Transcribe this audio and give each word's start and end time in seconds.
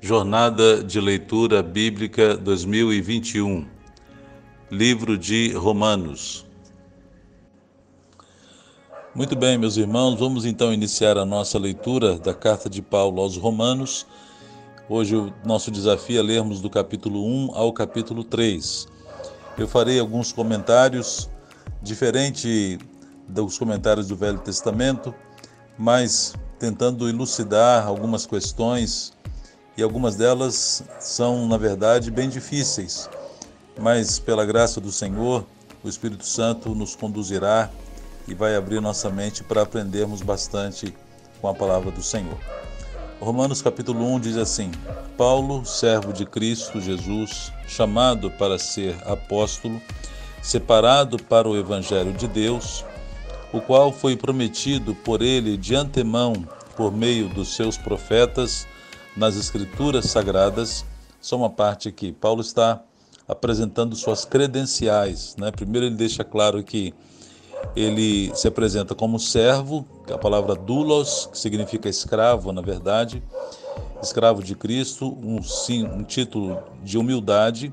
Jornada 0.00 0.82
de 0.84 1.00
Leitura 1.00 1.60
Bíblica 1.60 2.36
2021, 2.36 3.66
Livro 4.70 5.18
de 5.18 5.52
Romanos. 5.54 6.46
Muito 9.12 9.34
bem, 9.34 9.58
meus 9.58 9.76
irmãos, 9.76 10.14
vamos 10.14 10.44
então 10.46 10.72
iniciar 10.72 11.18
a 11.18 11.24
nossa 11.24 11.58
leitura 11.58 12.16
da 12.16 12.32
carta 12.32 12.70
de 12.70 12.80
Paulo 12.80 13.20
aos 13.20 13.36
Romanos. 13.36 14.06
Hoje 14.88 15.16
o 15.16 15.32
nosso 15.44 15.68
desafio 15.68 16.20
é 16.20 16.22
lermos 16.22 16.60
do 16.60 16.70
capítulo 16.70 17.26
1 17.26 17.50
ao 17.56 17.72
capítulo 17.72 18.22
3. 18.22 18.86
Eu 19.58 19.66
farei 19.66 19.98
alguns 19.98 20.30
comentários, 20.30 21.28
diferente 21.82 22.78
dos 23.28 23.58
comentários 23.58 24.06
do 24.06 24.14
Velho 24.14 24.38
Testamento, 24.38 25.12
mas 25.76 26.36
tentando 26.56 27.08
elucidar 27.08 27.84
algumas 27.84 28.26
questões 28.26 29.17
e 29.78 29.82
algumas 29.82 30.16
delas 30.16 30.82
são, 30.98 31.46
na 31.46 31.56
verdade, 31.56 32.10
bem 32.10 32.28
difíceis, 32.28 33.08
mas 33.78 34.18
pela 34.18 34.44
graça 34.44 34.80
do 34.80 34.90
Senhor, 34.90 35.46
o 35.84 35.88
Espírito 35.88 36.26
Santo 36.26 36.74
nos 36.74 36.96
conduzirá 36.96 37.70
e 38.26 38.34
vai 38.34 38.56
abrir 38.56 38.80
nossa 38.80 39.08
mente 39.08 39.44
para 39.44 39.62
aprendermos 39.62 40.20
bastante 40.20 40.92
com 41.40 41.46
a 41.46 41.54
palavra 41.54 41.92
do 41.92 42.02
Senhor. 42.02 42.36
Romanos 43.20 43.62
capítulo 43.62 44.04
1 44.14 44.18
diz 44.18 44.36
assim: 44.36 44.72
Paulo, 45.16 45.64
servo 45.64 46.12
de 46.12 46.26
Cristo 46.26 46.80
Jesus, 46.80 47.52
chamado 47.68 48.32
para 48.32 48.58
ser 48.58 48.96
apóstolo, 49.06 49.80
separado 50.42 51.22
para 51.22 51.48
o 51.48 51.56
evangelho 51.56 52.12
de 52.12 52.26
Deus, 52.26 52.84
o 53.52 53.60
qual 53.60 53.92
foi 53.92 54.16
prometido 54.16 54.92
por 54.92 55.22
ele 55.22 55.56
de 55.56 55.76
antemão 55.76 56.32
por 56.76 56.92
meio 56.92 57.28
dos 57.28 57.54
seus 57.54 57.76
profetas 57.76 58.66
nas 59.16 59.36
Escrituras 59.36 60.06
Sagradas, 60.06 60.84
só 61.20 61.36
uma 61.36 61.50
parte 61.50 61.88
aqui. 61.88 62.12
Paulo 62.12 62.40
está 62.40 62.82
apresentando 63.26 63.94
suas 63.94 64.24
credenciais. 64.24 65.36
Né? 65.36 65.50
Primeiro, 65.50 65.86
ele 65.86 65.96
deixa 65.96 66.24
claro 66.24 66.62
que 66.62 66.94
ele 67.76 68.34
se 68.34 68.48
apresenta 68.48 68.94
como 68.94 69.18
servo, 69.18 69.84
a 70.12 70.16
palavra 70.16 70.54
doulos, 70.54 71.28
que 71.30 71.38
significa 71.38 71.88
escravo, 71.88 72.52
na 72.52 72.62
verdade, 72.62 73.22
escravo 74.02 74.42
de 74.42 74.54
Cristo, 74.54 75.18
um, 75.22 75.42
sim, 75.42 75.84
um 75.84 76.04
título 76.04 76.62
de 76.82 76.96
humildade, 76.96 77.72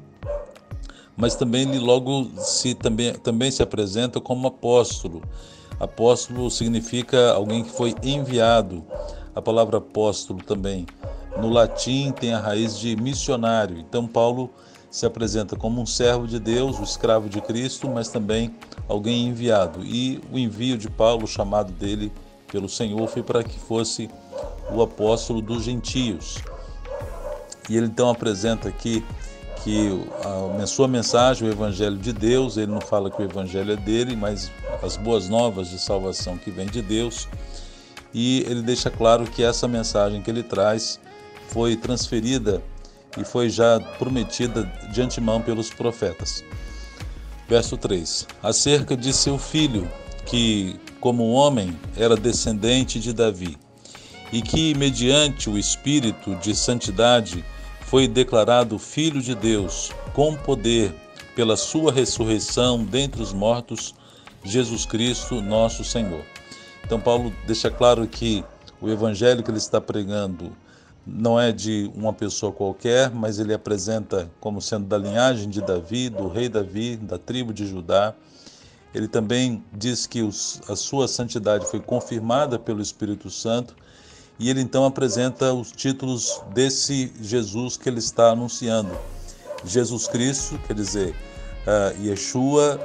mas 1.16 1.36
também 1.36 1.70
ele 1.70 1.80
logo 1.80 2.30
se 2.38 2.74
também, 2.74 3.14
também 3.14 3.52
se 3.52 3.64
apresenta 3.64 4.20
como 4.20 4.48
apóstolo. 4.48 5.22
Apóstolo 5.80 6.50
significa 6.50 7.32
alguém 7.32 7.64
que 7.64 7.70
foi 7.70 7.94
enviado. 8.04 8.84
A 9.34 9.42
palavra 9.42 9.78
apóstolo 9.78 10.42
também 10.44 10.86
no 11.38 11.50
latim 11.50 12.12
tem 12.12 12.34
a 12.34 12.40
raiz 12.40 12.78
de 12.78 12.96
missionário. 12.96 13.78
Então, 13.78 14.08
Paulo 14.08 14.50
se 14.90 15.06
apresenta 15.06 15.56
como 15.56 15.82
um 15.82 15.86
servo 15.86 16.26
de 16.26 16.40
Deus, 16.40 16.80
o 16.80 16.84
escravo 16.84 17.28
de 17.28 17.42
Cristo, 17.42 17.90
mas 17.90 18.08
também 18.08 18.56
alguém 18.88 19.28
enviado. 19.28 19.84
E 19.84 20.22
o 20.32 20.40
envio 20.40 20.78
de 20.78 20.90
Paulo, 20.90 21.28
chamado 21.28 21.72
dele 21.74 22.12
pelo 22.50 22.70
Senhor, 22.70 23.06
foi 23.08 23.22
para 23.22 23.44
que 23.44 23.60
fosse 23.60 24.10
o 24.72 24.82
apóstolo 24.82 25.42
dos 25.42 25.64
gentios. 25.64 26.38
E 27.70 27.76
ele 27.76 27.88
então 27.88 28.10
apresenta 28.10 28.70
aqui 28.70 29.04
que 29.66 29.90
a 30.62 30.68
sua 30.68 30.88
mensagem, 30.88 31.48
o 31.48 31.52
evangelho 31.52 31.98
de 31.98 32.14
Deus, 32.14 32.56
ele 32.56 32.72
não 32.72 32.80
fala 32.80 33.10
que 33.10 33.22
o 33.22 33.26
evangelho 33.26 33.74
é 33.74 33.76
dele, 33.76 34.16
mas 34.16 34.52
as 34.82 34.96
boas 34.96 35.28
novas 35.28 35.70
de 35.70 35.80
salvação 35.80 36.38
que 36.38 36.52
vem 36.52 36.68
de 36.68 36.82
Deus. 36.82 37.28
E 38.14 38.42
ele 38.48 38.62
deixa 38.62 38.90
claro 38.90 39.26
que 39.26 39.44
essa 39.44 39.68
mensagem 39.68 40.22
que 40.22 40.30
ele 40.30 40.44
traz 40.44 41.00
foi 41.50 41.76
transferida 41.76 42.62
e 43.18 43.24
foi 43.24 43.50
já 43.50 43.80
prometida 43.98 44.64
de 44.92 45.02
antemão 45.02 45.42
pelos 45.42 45.70
profetas. 45.70 46.44
Verso 47.48 47.78
3: 47.78 48.28
Acerca 48.42 48.98
de 48.98 49.14
seu 49.14 49.38
filho, 49.38 49.90
que, 50.26 50.80
como 51.00 51.32
homem, 51.32 51.78
era 51.96 52.16
descendente 52.16 53.00
de 53.00 53.14
Davi, 53.14 53.58
e 54.32 54.42
que, 54.42 54.74
mediante 54.76 55.50
o 55.50 55.58
Espírito 55.58 56.36
de 56.36 56.56
Santidade, 56.56 57.46
foi 57.82 58.08
declarado 58.08 58.80
Filho 58.80 59.22
de 59.22 59.36
Deus, 59.36 59.92
com 60.14 60.36
poder, 60.36 60.94
pela 61.36 61.56
sua 61.56 61.92
ressurreição 61.92 62.84
dentre 62.84 63.22
os 63.22 63.32
mortos, 63.32 63.94
Jesus 64.44 64.86
Cristo, 64.86 65.42
nosso 65.42 65.84
Senhor. 65.84 66.24
Então, 66.84 67.00
Paulo 67.00 67.34
deixa 67.46 67.70
claro 67.70 68.08
que 68.08 68.44
o 68.82 68.90
evangelho 68.90 69.44
que 69.44 69.52
ele 69.52 69.58
está 69.58 69.80
pregando 69.80 70.52
não 71.06 71.40
é 71.40 71.52
de 71.52 71.92
uma 71.96 72.12
pessoa 72.12 72.52
qualquer, 72.52 73.12
mas 73.12 73.38
ele 73.38 73.54
apresenta 73.54 74.32
como 74.40 74.62
sendo 74.62 74.88
da 74.88 74.98
linhagem 74.98 75.50
de 75.50 75.62
Davi, 75.62 76.10
do 76.10 76.28
rei 76.28 76.50
Davi, 76.50 76.96
da 76.98 77.18
tribo 77.18 77.54
de 77.54 77.68
Judá. 77.68 78.14
Ele 78.94 79.08
também 79.08 79.64
diz 79.74 80.08
que 80.08 80.22
os, 80.22 80.62
a 80.68 80.76
sua 80.76 81.08
santidade 81.08 81.66
foi 81.66 81.80
confirmada 81.80 82.58
pelo 82.58 82.82
Espírito 82.82 83.30
Santo 83.30 83.76
e 84.40 84.50
ele 84.50 84.62
então 84.62 84.86
apresenta 84.86 85.54
os 85.54 85.72
títulos 85.72 86.42
desse 86.54 87.12
Jesus 87.22 87.78
que 87.78 87.88
ele 87.88 88.00
está 88.00 88.32
anunciando. 88.32 88.98
Jesus 89.64 90.08
Cristo, 90.08 90.60
quer 90.68 90.74
dizer, 90.74 91.16
uh, 91.66 92.04
Yeshua, 92.04 92.80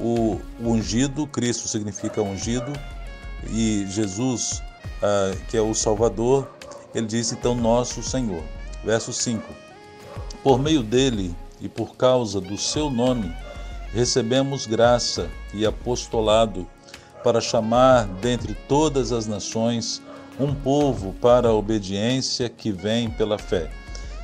o, 0.00 0.40
o 0.60 0.70
ungido, 0.70 1.26
Cristo 1.26 1.68
significa 1.68 2.20
ungido, 2.20 2.72
e 3.50 3.86
Jesus, 3.88 4.62
uh, 5.00 5.36
que 5.48 5.56
é 5.56 5.60
o 5.60 5.72
Salvador, 5.74 6.55
ele 6.96 7.06
diz 7.06 7.30
então 7.30 7.54
nosso 7.54 8.02
Senhor. 8.02 8.42
Verso 8.82 9.12
5: 9.12 9.42
Por 10.42 10.58
meio 10.58 10.82
dele 10.82 11.34
e 11.60 11.68
por 11.68 11.94
causa 11.94 12.40
do 12.40 12.56
seu 12.56 12.90
nome, 12.90 13.30
recebemos 13.92 14.66
graça 14.66 15.28
e 15.52 15.66
apostolado 15.66 16.66
para 17.22 17.40
chamar 17.40 18.06
dentre 18.06 18.54
todas 18.66 19.12
as 19.12 19.26
nações 19.26 20.00
um 20.40 20.54
povo 20.54 21.12
para 21.20 21.48
a 21.48 21.54
obediência 21.54 22.48
que 22.48 22.72
vem 22.72 23.10
pela 23.10 23.38
fé. 23.38 23.70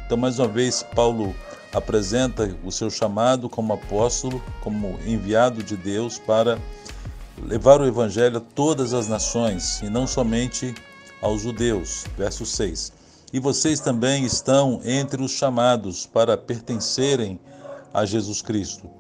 Então, 0.07 0.17
mais 0.17 0.39
uma 0.39 0.49
vez, 0.49 0.83
Paulo 0.95 1.35
apresenta 1.75 2.55
o 2.65 2.71
seu 2.71 2.91
chamado 2.91 3.49
como 3.49 3.73
apóstolo, 3.73 4.43
como 4.61 4.99
enviado 5.07 5.63
de 5.63 5.77
Deus 5.77 6.19
para 6.19 6.59
levar 7.43 7.81
o 7.81 7.87
evangelho 7.87 8.39
a 8.39 8.41
todas 8.41 8.93
as 8.95 9.09
nações 9.09 9.81
e 9.81 9.89
não 9.89 10.07
somente 10.07 10.75
aos 11.23 11.43
judeus. 11.43 12.05
Verso 12.19 12.45
6. 12.45 12.93
E 13.33 13.41
vocês 13.41 13.81
também 13.81 14.27
estão 14.27 14.81
entre 14.85 15.23
os 15.23 15.31
chamados 15.31 16.05
para 16.05 16.37
pertencerem 16.37 17.41
a 17.95 18.05
Jesus 18.05 18.43
Cristo. 18.43 18.91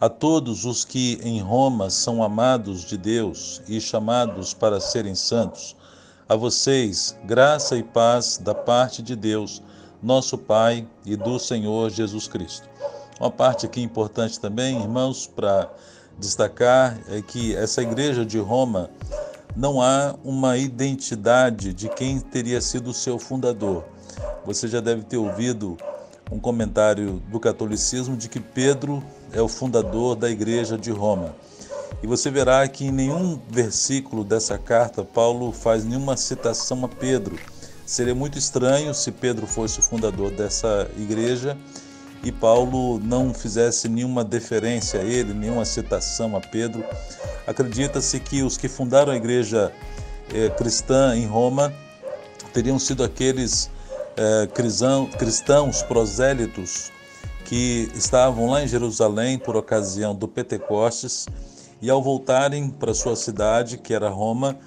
A 0.00 0.08
todos 0.08 0.64
os 0.64 0.84
que 0.84 1.18
em 1.22 1.40
Roma 1.40 1.90
são 1.90 2.22
amados 2.22 2.84
de 2.84 2.96
Deus 2.96 3.60
e 3.66 3.80
chamados 3.80 4.54
para 4.54 4.80
serem 4.80 5.14
santos, 5.14 5.76
a 6.28 6.36
vocês 6.36 7.18
graça 7.24 7.76
e 7.76 7.82
paz 7.82 8.38
da 8.38 8.54
parte 8.54 9.02
de 9.02 9.16
Deus, 9.16 9.60
nosso 10.02 10.38
Pai 10.38 10.86
e 11.04 11.16
do 11.16 11.38
Senhor 11.38 11.90
Jesus 11.90 12.28
Cristo. 12.28 12.68
Uma 13.18 13.30
parte 13.30 13.66
aqui 13.66 13.82
importante 13.82 14.40
também, 14.40 14.80
irmãos, 14.80 15.26
para 15.26 15.70
destacar 16.18 16.98
é 17.08 17.20
que 17.20 17.54
essa 17.54 17.82
igreja 17.82 18.24
de 18.24 18.38
Roma 18.38 18.88
não 19.60 19.82
há 19.82 20.14
uma 20.24 20.56
identidade 20.56 21.74
de 21.74 21.86
quem 21.90 22.18
teria 22.18 22.62
sido 22.62 22.88
o 22.88 22.94
seu 22.94 23.18
fundador. 23.18 23.84
Você 24.46 24.66
já 24.66 24.80
deve 24.80 25.02
ter 25.02 25.18
ouvido 25.18 25.76
um 26.32 26.40
comentário 26.40 27.22
do 27.30 27.38
catolicismo 27.38 28.16
de 28.16 28.26
que 28.26 28.40
Pedro 28.40 29.04
é 29.34 29.42
o 29.42 29.48
fundador 29.48 30.16
da 30.16 30.30
igreja 30.30 30.78
de 30.78 30.90
Roma. 30.90 31.36
E 32.02 32.06
você 32.06 32.30
verá 32.30 32.66
que 32.66 32.86
em 32.86 32.90
nenhum 32.90 33.38
versículo 33.50 34.24
dessa 34.24 34.56
carta 34.56 35.04
Paulo 35.04 35.52
faz 35.52 35.84
nenhuma 35.84 36.16
citação 36.16 36.82
a 36.82 36.88
Pedro. 36.88 37.38
Seria 37.84 38.14
muito 38.14 38.38
estranho 38.38 38.94
se 38.94 39.12
Pedro 39.12 39.46
fosse 39.46 39.80
o 39.80 39.82
fundador 39.82 40.30
dessa 40.30 40.90
igreja 40.96 41.54
e 42.22 42.30
Paulo 42.30 42.98
não 42.98 43.32
fizesse 43.32 43.88
nenhuma 43.88 44.22
deferência 44.22 45.00
a 45.00 45.04
ele, 45.04 45.32
nenhuma 45.32 45.64
citação 45.64 46.36
a 46.36 46.40
Pedro. 46.40 46.84
Acredita-se 47.46 48.20
que 48.20 48.42
os 48.42 48.56
que 48.56 48.68
fundaram 48.68 49.12
a 49.12 49.16
igreja 49.16 49.72
eh, 50.32 50.48
cristã 50.50 51.16
em 51.16 51.26
Roma 51.26 51.72
teriam 52.52 52.78
sido 52.78 53.02
aqueles 53.02 53.70
eh, 54.16 54.48
cristãos 55.18 55.82
prosélitos 55.82 56.92
que 57.44 57.90
estavam 57.94 58.50
lá 58.50 58.62
em 58.62 58.68
Jerusalém 58.68 59.38
por 59.38 59.56
ocasião 59.56 60.14
do 60.14 60.28
Pentecostes 60.28 61.26
e 61.80 61.88
ao 61.88 62.02
voltarem 62.02 62.68
para 62.68 62.92
sua 62.92 63.16
cidade, 63.16 63.78
que 63.78 63.94
era 63.94 64.10
Roma, 64.10 64.58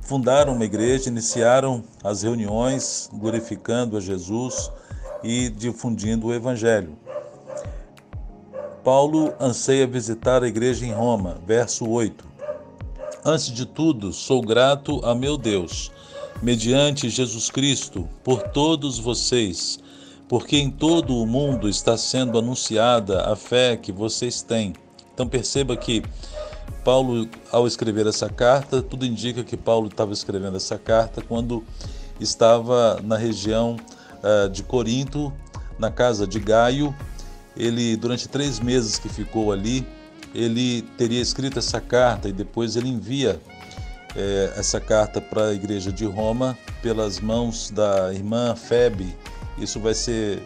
fundaram 0.00 0.54
uma 0.54 0.64
igreja, 0.64 1.08
iniciaram 1.08 1.84
as 2.02 2.22
reuniões 2.22 3.08
glorificando 3.12 3.96
a 3.96 4.00
Jesus, 4.00 4.70
e 5.24 5.48
difundindo 5.48 6.26
o 6.26 6.34
Evangelho. 6.34 6.96
Paulo 8.84 9.32
anseia 9.40 9.86
visitar 9.86 10.42
a 10.42 10.46
igreja 10.46 10.84
em 10.84 10.92
Roma, 10.92 11.38
verso 11.46 11.88
8. 11.88 12.24
Antes 13.24 13.46
de 13.46 13.64
tudo, 13.64 14.12
sou 14.12 14.42
grato 14.42 15.00
a 15.02 15.14
meu 15.14 15.38
Deus, 15.38 15.90
mediante 16.42 17.08
Jesus 17.08 17.50
Cristo, 17.50 18.06
por 18.22 18.42
todos 18.42 18.98
vocês, 18.98 19.80
porque 20.28 20.58
em 20.58 20.70
todo 20.70 21.16
o 21.16 21.26
mundo 21.26 21.66
está 21.66 21.96
sendo 21.96 22.38
anunciada 22.38 23.22
a 23.22 23.34
fé 23.34 23.78
que 23.78 23.90
vocês 23.90 24.42
têm. 24.42 24.74
Então 25.14 25.26
perceba 25.26 25.74
que 25.74 26.02
Paulo, 26.84 27.26
ao 27.50 27.66
escrever 27.66 28.06
essa 28.06 28.28
carta, 28.28 28.82
tudo 28.82 29.06
indica 29.06 29.42
que 29.42 29.56
Paulo 29.56 29.88
estava 29.88 30.12
escrevendo 30.12 30.58
essa 30.58 30.76
carta 30.76 31.22
quando 31.22 31.64
estava 32.20 33.00
na 33.02 33.16
região 33.16 33.76
uh, 34.24 34.48
de 34.48 34.62
Corinto, 34.62 35.32
na 35.78 35.90
casa 35.90 36.26
de 36.26 36.40
Gaio. 36.40 36.94
Ele, 37.56 37.96
durante 37.96 38.28
três 38.28 38.58
meses 38.58 38.98
que 38.98 39.08
ficou 39.08 39.52
ali, 39.52 39.86
ele 40.34 40.82
teria 40.98 41.20
escrito 41.20 41.58
essa 41.58 41.80
carta 41.80 42.28
e 42.28 42.32
depois 42.32 42.74
ele 42.74 42.88
envia 42.88 43.40
eh, 44.16 44.52
essa 44.56 44.80
carta 44.80 45.20
para 45.20 45.50
a 45.50 45.54
igreja 45.54 45.92
de 45.92 46.04
Roma 46.04 46.58
pelas 46.82 47.20
mãos 47.20 47.70
da 47.70 48.12
irmã 48.12 48.56
Febe. 48.56 49.14
Isso 49.56 49.78
vai 49.78 49.94
ser 49.94 50.42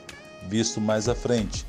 visto 0.50 0.82
mais 0.82 1.08
à 1.08 1.14
frente 1.14 1.64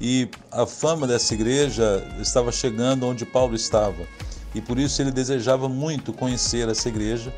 e 0.00 0.28
a 0.50 0.66
fama 0.66 1.06
dessa 1.06 1.34
igreja 1.34 2.06
estava 2.20 2.50
chegando 2.50 3.06
onde 3.06 3.24
Paulo 3.24 3.54
estava. 3.54 4.06
E 4.54 4.60
por 4.60 4.78
isso 4.78 5.00
ele 5.00 5.10
desejava 5.10 5.68
muito 5.68 6.12
conhecer 6.12 6.68
essa 6.68 6.88
igreja 6.88 7.32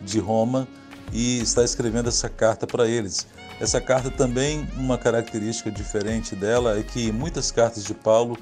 de 0.00 0.18
Roma 0.18 0.66
e 1.12 1.40
está 1.40 1.64
escrevendo 1.64 2.08
essa 2.08 2.28
carta 2.28 2.66
para 2.66 2.86
eles. 2.86 3.26
Essa 3.60 3.80
carta 3.80 4.10
também, 4.10 4.68
uma 4.76 4.96
característica 4.96 5.70
diferente 5.70 6.36
dela 6.36 6.78
é 6.78 6.82
que 6.82 7.10
muitas 7.10 7.50
cartas 7.50 7.84
de 7.84 7.94
Paulo 7.94 8.38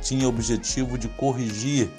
tinham 0.00 0.26
o 0.26 0.28
objetivo 0.28 0.96
de 0.96 1.08
corrigir 1.08 1.90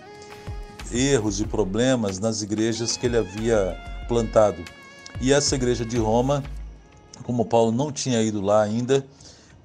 erros 0.91 1.39
e 1.39 1.45
problemas 1.45 2.19
nas 2.19 2.41
igrejas 2.41 2.97
que 2.97 3.05
ele 3.05 3.17
havia 3.17 3.77
plantado. 4.07 4.63
E 5.21 5.31
essa 5.31 5.55
igreja 5.55 5.85
de 5.85 5.97
Roma, 5.97 6.43
como 7.23 7.45
Paulo 7.45 7.71
não 7.71 7.91
tinha 7.91 8.21
ido 8.21 8.41
lá 8.41 8.63
ainda, 8.63 9.05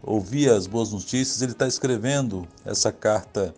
ouvia 0.03 0.55
as 0.55 0.67
boas 0.67 0.93
notícias, 0.93 1.43
ele 1.43 1.53
está 1.53 1.67
escrevendo 1.67 2.47
essa 2.65 2.93
carta 2.93 3.55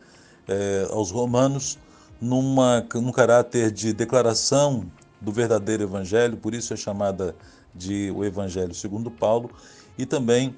é, 0.48 0.86
aos 0.90 1.10
romanos 1.10 1.78
numa, 2.20 2.86
num 2.94 3.12
caráter 3.12 3.70
de 3.70 3.92
declaração 3.92 4.86
do 5.22 5.32
verdadeiro 5.32 5.84
evangelho, 5.84 6.36
por 6.36 6.52
isso 6.52 6.74
é 6.74 6.76
chamada 6.76 7.34
de 7.74 8.12
o 8.14 8.24
Evangelho 8.24 8.74
segundo 8.74 9.10
Paulo, 9.10 9.50
e 9.96 10.04
também 10.04 10.54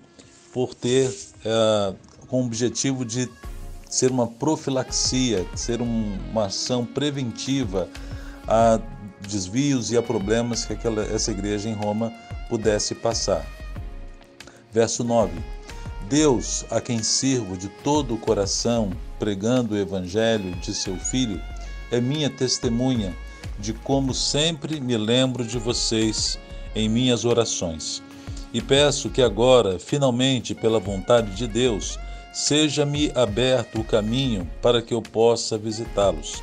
por 0.52 0.75
ter 0.75 1.14
é, 1.44 1.94
com 2.28 2.43
o 2.43 2.46
objetivo 2.46 3.05
de 3.05 3.28
ser 3.88 4.11
uma 4.11 4.26
profilaxia, 4.26 5.46
ser 5.55 5.81
um, 5.81 6.19
uma 6.31 6.46
ação 6.46 6.84
preventiva 6.84 7.88
a 8.49 8.81
desvios 9.20 9.90
e 9.90 9.96
a 9.96 10.02
problemas 10.02 10.64
que 10.64 10.72
aquela, 10.72 11.02
essa 11.05 11.31
igreja 11.31 11.69
em 11.69 11.75
Roma 11.75 12.12
pudesse 12.49 12.94
passar. 12.94 13.46
Verso 14.72 15.05
9: 15.05 15.32
Deus, 16.08 16.64
a 16.70 16.81
quem 16.81 17.02
sirvo 17.02 17.56
de 17.56 17.69
todo 17.69 18.14
o 18.14 18.19
coração, 18.19 18.90
pregando 19.19 19.75
o 19.75 19.78
Evangelho 19.78 20.55
de 20.56 20.75
seu 20.75 20.96
Filho, 20.96 21.40
é 21.90 22.00
minha 22.00 22.28
testemunha 22.28 23.14
de 23.58 23.73
como 23.73 24.14
sempre 24.14 24.81
me 24.81 24.96
lembro 24.96 25.44
de 25.44 25.58
vocês 25.58 26.38
em 26.75 26.88
minhas 26.88 27.25
orações. 27.25 28.02
E 28.52 28.61
peço 28.61 29.11
que 29.11 29.23
agora, 29.23 29.79
finalmente, 29.79 30.55
pela 30.55 30.79
vontade 30.79 31.35
de 31.35 31.46
Deus, 31.46 31.99
seja-me 32.32 33.11
aberto 33.14 33.81
o 33.81 33.85
caminho 33.85 34.49
para 34.61 34.82
que 34.82 34.94
eu 34.94 35.02
possa 35.02 35.56
visitá-los. 35.58 36.43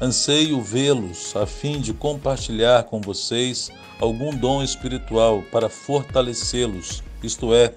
Anseio 0.00 0.60
vê-los 0.60 1.34
a 1.34 1.46
fim 1.46 1.80
de 1.80 1.94
compartilhar 1.94 2.84
com 2.84 3.00
vocês 3.00 3.70
algum 3.98 4.34
dom 4.36 4.62
espiritual 4.62 5.42
para 5.50 5.70
fortalecê-los, 5.70 7.02
isto 7.22 7.54
é, 7.54 7.74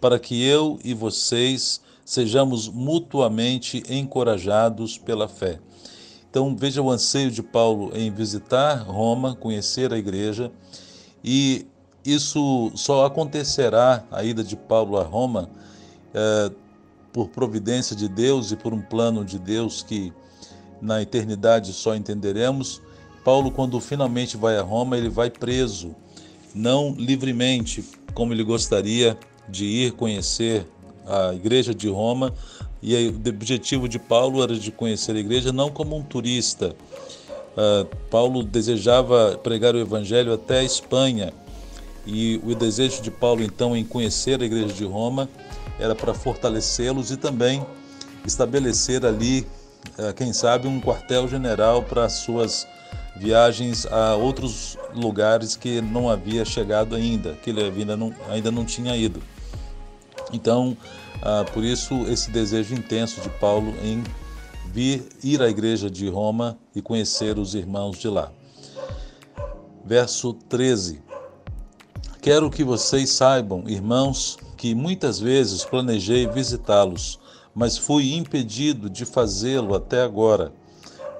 para 0.00 0.18
que 0.18 0.42
eu 0.42 0.80
e 0.82 0.92
vocês 0.94 1.80
sejamos 2.04 2.68
mutuamente 2.68 3.84
encorajados 3.88 4.98
pela 4.98 5.28
fé. 5.28 5.60
Então 6.30 6.54
veja 6.56 6.80
o 6.80 6.88
anseio 6.88 7.30
de 7.30 7.42
Paulo 7.42 7.90
em 7.92 8.10
visitar 8.10 8.84
Roma, 8.84 9.34
conhecer 9.34 9.92
a 9.92 9.98
igreja, 9.98 10.52
e 11.24 11.66
isso 12.04 12.70
só 12.76 13.04
acontecerá, 13.04 14.04
a 14.10 14.22
ida 14.22 14.44
de 14.44 14.56
Paulo 14.56 14.96
a 14.96 15.02
Roma, 15.02 15.50
é, 16.14 16.50
por 17.12 17.28
providência 17.28 17.96
de 17.96 18.08
Deus 18.08 18.52
e 18.52 18.56
por 18.56 18.72
um 18.72 18.80
plano 18.80 19.24
de 19.24 19.38
Deus 19.38 19.82
que 19.82 20.12
na 20.80 21.02
eternidade 21.02 21.72
só 21.72 21.96
entenderemos. 21.96 22.80
Paulo, 23.24 23.50
quando 23.50 23.78
finalmente 23.80 24.36
vai 24.36 24.56
a 24.56 24.62
Roma, 24.62 24.96
ele 24.96 25.08
vai 25.08 25.30
preso, 25.30 25.94
não 26.54 26.94
livremente, 26.96 27.84
como 28.14 28.32
ele 28.32 28.44
gostaria 28.44 29.18
de 29.48 29.64
ir 29.64 29.92
conhecer 29.92 30.66
a 31.06 31.34
igreja 31.34 31.74
de 31.74 31.88
Roma 31.88 32.32
e 32.82 33.08
o 33.08 33.28
objetivo 33.28 33.88
de 33.88 33.98
Paulo 33.98 34.42
era 34.42 34.54
de 34.54 34.70
conhecer 34.70 35.14
a 35.14 35.18
igreja 35.18 35.52
não 35.52 35.70
como 35.70 35.96
um 35.96 36.02
turista. 36.02 36.74
Uh, 37.56 37.84
Paulo 38.08 38.42
desejava 38.42 39.38
pregar 39.42 39.74
o 39.74 39.78
evangelho 39.78 40.32
até 40.32 40.60
a 40.60 40.64
Espanha 40.64 41.32
e 42.06 42.40
o 42.44 42.54
desejo 42.54 43.02
de 43.02 43.10
Paulo 43.10 43.42
então 43.42 43.76
em 43.76 43.84
conhecer 43.84 44.40
a 44.40 44.44
igreja 44.44 44.72
de 44.72 44.84
Roma 44.84 45.28
era 45.78 45.94
para 45.94 46.14
fortalecê-los 46.14 47.10
e 47.10 47.16
também 47.16 47.64
estabelecer 48.24 49.04
ali, 49.04 49.46
uh, 49.98 50.14
quem 50.14 50.32
sabe, 50.32 50.68
um 50.68 50.80
quartel-general 50.80 51.82
para 51.82 52.08
suas 52.08 52.66
viagens 53.16 53.86
a 53.86 54.14
outros 54.14 54.78
lugares 54.94 55.56
que 55.56 55.80
não 55.80 56.08
havia 56.08 56.44
chegado 56.44 56.94
ainda, 56.94 57.34
que 57.42 57.50
ele 57.50 57.62
ainda 57.62 57.96
não, 57.96 58.14
ainda 58.30 58.50
não 58.50 58.64
tinha 58.64 58.96
ido. 58.96 59.22
Então, 60.32 60.76
ah, 61.22 61.44
por 61.52 61.64
isso, 61.64 61.94
esse 62.08 62.30
desejo 62.30 62.74
intenso 62.74 63.20
de 63.20 63.28
Paulo 63.28 63.74
em 63.82 64.02
vir 64.72 65.08
ir 65.22 65.42
à 65.42 65.48
igreja 65.48 65.90
de 65.90 66.08
Roma 66.08 66.58
e 66.74 66.80
conhecer 66.80 67.38
os 67.38 67.54
irmãos 67.54 67.98
de 67.98 68.08
lá. 68.08 68.30
Verso 69.84 70.32
13. 70.32 71.02
Quero 72.22 72.50
que 72.50 72.62
vocês 72.62 73.10
saibam, 73.10 73.64
irmãos, 73.66 74.38
que 74.56 74.74
muitas 74.74 75.18
vezes 75.18 75.64
planejei 75.64 76.26
visitá-los, 76.26 77.18
mas 77.54 77.76
fui 77.76 78.14
impedido 78.14 78.88
de 78.88 79.04
fazê-lo 79.04 79.74
até 79.74 80.02
agora. 80.02 80.52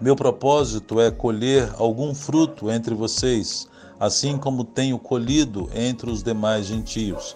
Meu 0.01 0.15
propósito 0.17 1.01
é 1.01 1.11
colher 1.11 1.71
algum 1.77 2.15
fruto 2.15 2.71
entre 2.71 2.95
vocês, 2.95 3.69
assim 3.99 4.39
como 4.39 4.65
tenho 4.65 4.99
colhido 4.99 5.69
entre 5.75 6.11
os 6.11 6.23
demais 6.23 6.67
gentios. 6.67 7.35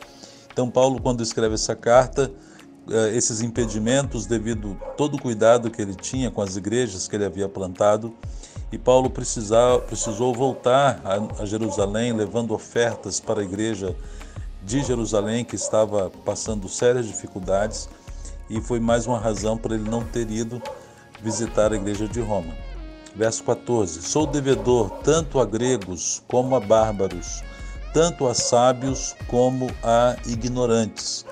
Então, 0.52 0.70
Paulo, 0.70 1.00
quando 1.02 1.22
escreve 1.22 1.54
essa 1.54 1.74
carta, 1.74 2.32
esses 3.14 3.40
impedimentos, 3.40 4.26
devido 4.26 4.76
todo 4.96 5.16
o 5.16 5.20
cuidado 5.20 5.70
que 5.70 5.80
ele 5.80 5.94
tinha 5.94 6.30
com 6.30 6.42
as 6.42 6.56
igrejas 6.56 7.08
que 7.08 7.16
ele 7.16 7.24
havia 7.24 7.48
plantado, 7.48 8.12
e 8.70 8.78
Paulo 8.78 9.08
precisar, 9.08 9.78
precisou 9.80 10.34
voltar 10.34 11.00
a 11.38 11.44
Jerusalém, 11.44 12.12
levando 12.12 12.52
ofertas 12.52 13.20
para 13.20 13.40
a 13.40 13.44
igreja 13.44 13.94
de 14.62 14.82
Jerusalém, 14.82 15.44
que 15.44 15.56
estava 15.56 16.10
passando 16.24 16.68
sérias 16.68 17.06
dificuldades, 17.06 17.88
e 18.50 18.60
foi 18.60 18.80
mais 18.80 19.06
uma 19.06 19.18
razão 19.18 19.56
para 19.56 19.74
ele 19.74 19.88
não 19.88 20.02
ter 20.02 20.30
ido 20.30 20.60
visitar 21.22 21.72
a 21.72 21.76
igreja 21.76 22.06
de 22.08 22.20
Roma. 22.20 22.54
Verso 23.14 23.44
14: 23.44 24.02
Sou 24.02 24.26
devedor 24.26 24.90
tanto 25.02 25.40
a 25.40 25.44
gregos 25.44 26.22
como 26.26 26.56
a 26.56 26.60
bárbaros 26.60 27.42
tanto 27.94 28.26
a 28.26 28.34
sábios 28.34 29.14
como 29.28 29.70
a 29.80 30.16
ignorantes. 30.26 31.24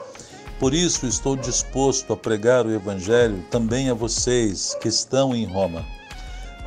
Por 0.62 0.74
isso 0.74 1.08
estou 1.08 1.34
disposto 1.34 2.12
a 2.12 2.16
pregar 2.16 2.64
o 2.64 2.72
Evangelho 2.72 3.44
também 3.50 3.90
a 3.90 3.94
vocês 3.94 4.76
que 4.80 4.86
estão 4.86 5.34
em 5.34 5.44
Roma. 5.44 5.84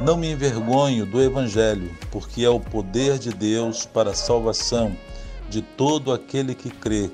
Não 0.02 0.18
me 0.18 0.30
envergonho 0.30 1.06
do 1.06 1.22
Evangelho, 1.22 1.98
porque 2.12 2.44
é 2.44 2.50
o 2.50 2.60
poder 2.60 3.18
de 3.18 3.30
Deus 3.30 3.86
para 3.86 4.10
a 4.10 4.14
salvação 4.14 4.94
de 5.50 5.62
todo 5.62 6.12
aquele 6.12 6.54
que 6.54 6.70
crê, 6.70 7.10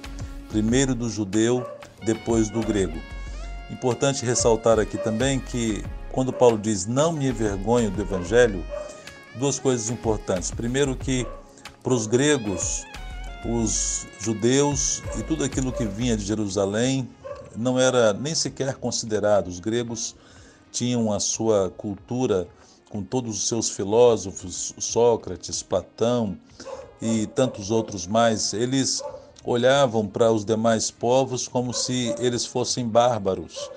primeiro 0.50 0.96
do 0.96 1.08
judeu, 1.08 1.64
depois 2.04 2.50
do 2.50 2.62
grego. 2.62 2.98
Importante 3.70 4.26
ressaltar 4.26 4.80
aqui 4.80 4.98
também 4.98 5.40
que, 5.40 5.86
quando 6.12 6.34
Paulo 6.34 6.58
diz 6.58 6.88
não 6.88 7.14
me 7.14 7.28
envergonho 7.28 7.92
do 7.92 8.02
Evangelho, 8.02 8.66
duas 9.36 9.60
coisas 9.60 9.92
importantes. 9.92 10.50
Primeiro, 10.50 10.96
que 10.96 11.28
para 11.84 11.94
os 11.94 12.08
gregos, 12.08 12.84
os 13.46 14.06
judeus 14.20 15.02
e 15.18 15.24
tudo 15.24 15.44
aquilo 15.44 15.72
que 15.72 15.86
vinha 15.86 16.16
de 16.16 16.24
Jerusalém 16.24 17.10
não 17.56 17.80
era 17.80 18.14
nem 18.14 18.36
sequer 18.36 18.76
considerado. 18.76 19.48
Os 19.48 19.60
gregos 19.60 20.16
tinham 20.72 21.12
a 21.12 21.20
sua 21.20 21.70
cultura 21.70 22.48
com 22.90 23.04
todos 23.04 23.38
os 23.38 23.48
seus 23.48 23.70
filósofos, 23.70 24.74
Sócrates, 24.78 25.64
Platão 25.64 26.38
e 27.02 27.28
tantos 27.28 27.72
outros 27.72 28.06
mais. 28.06 28.54
Eles 28.54 29.02
olhavam 29.44 30.08
para 30.08 30.32
os 30.32 30.46
demais 30.46 30.92
povos 30.92 31.48
como 31.48 31.74
se 31.74 32.14
eles 32.20 32.46
fossem 32.46 32.88
bárbaros 32.88 33.70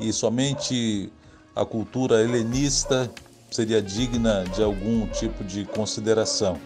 e 0.00 0.12
somente 0.12 1.12
a 1.54 1.64
cultura 1.64 2.22
helenista 2.22 3.10
seria 3.50 3.82
digna 3.82 4.44
de 4.44 4.62
algum 4.62 5.06
tipo 5.08 5.44
de 5.44 5.66
consideração. 5.66 6.58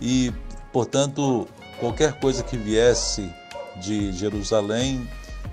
e, 0.00 0.32
portanto, 0.72 1.46
qualquer 1.82 2.12
coisa 2.12 2.44
que 2.44 2.56
viesse 2.56 3.28
de 3.78 4.12
Jerusalém, 4.12 5.04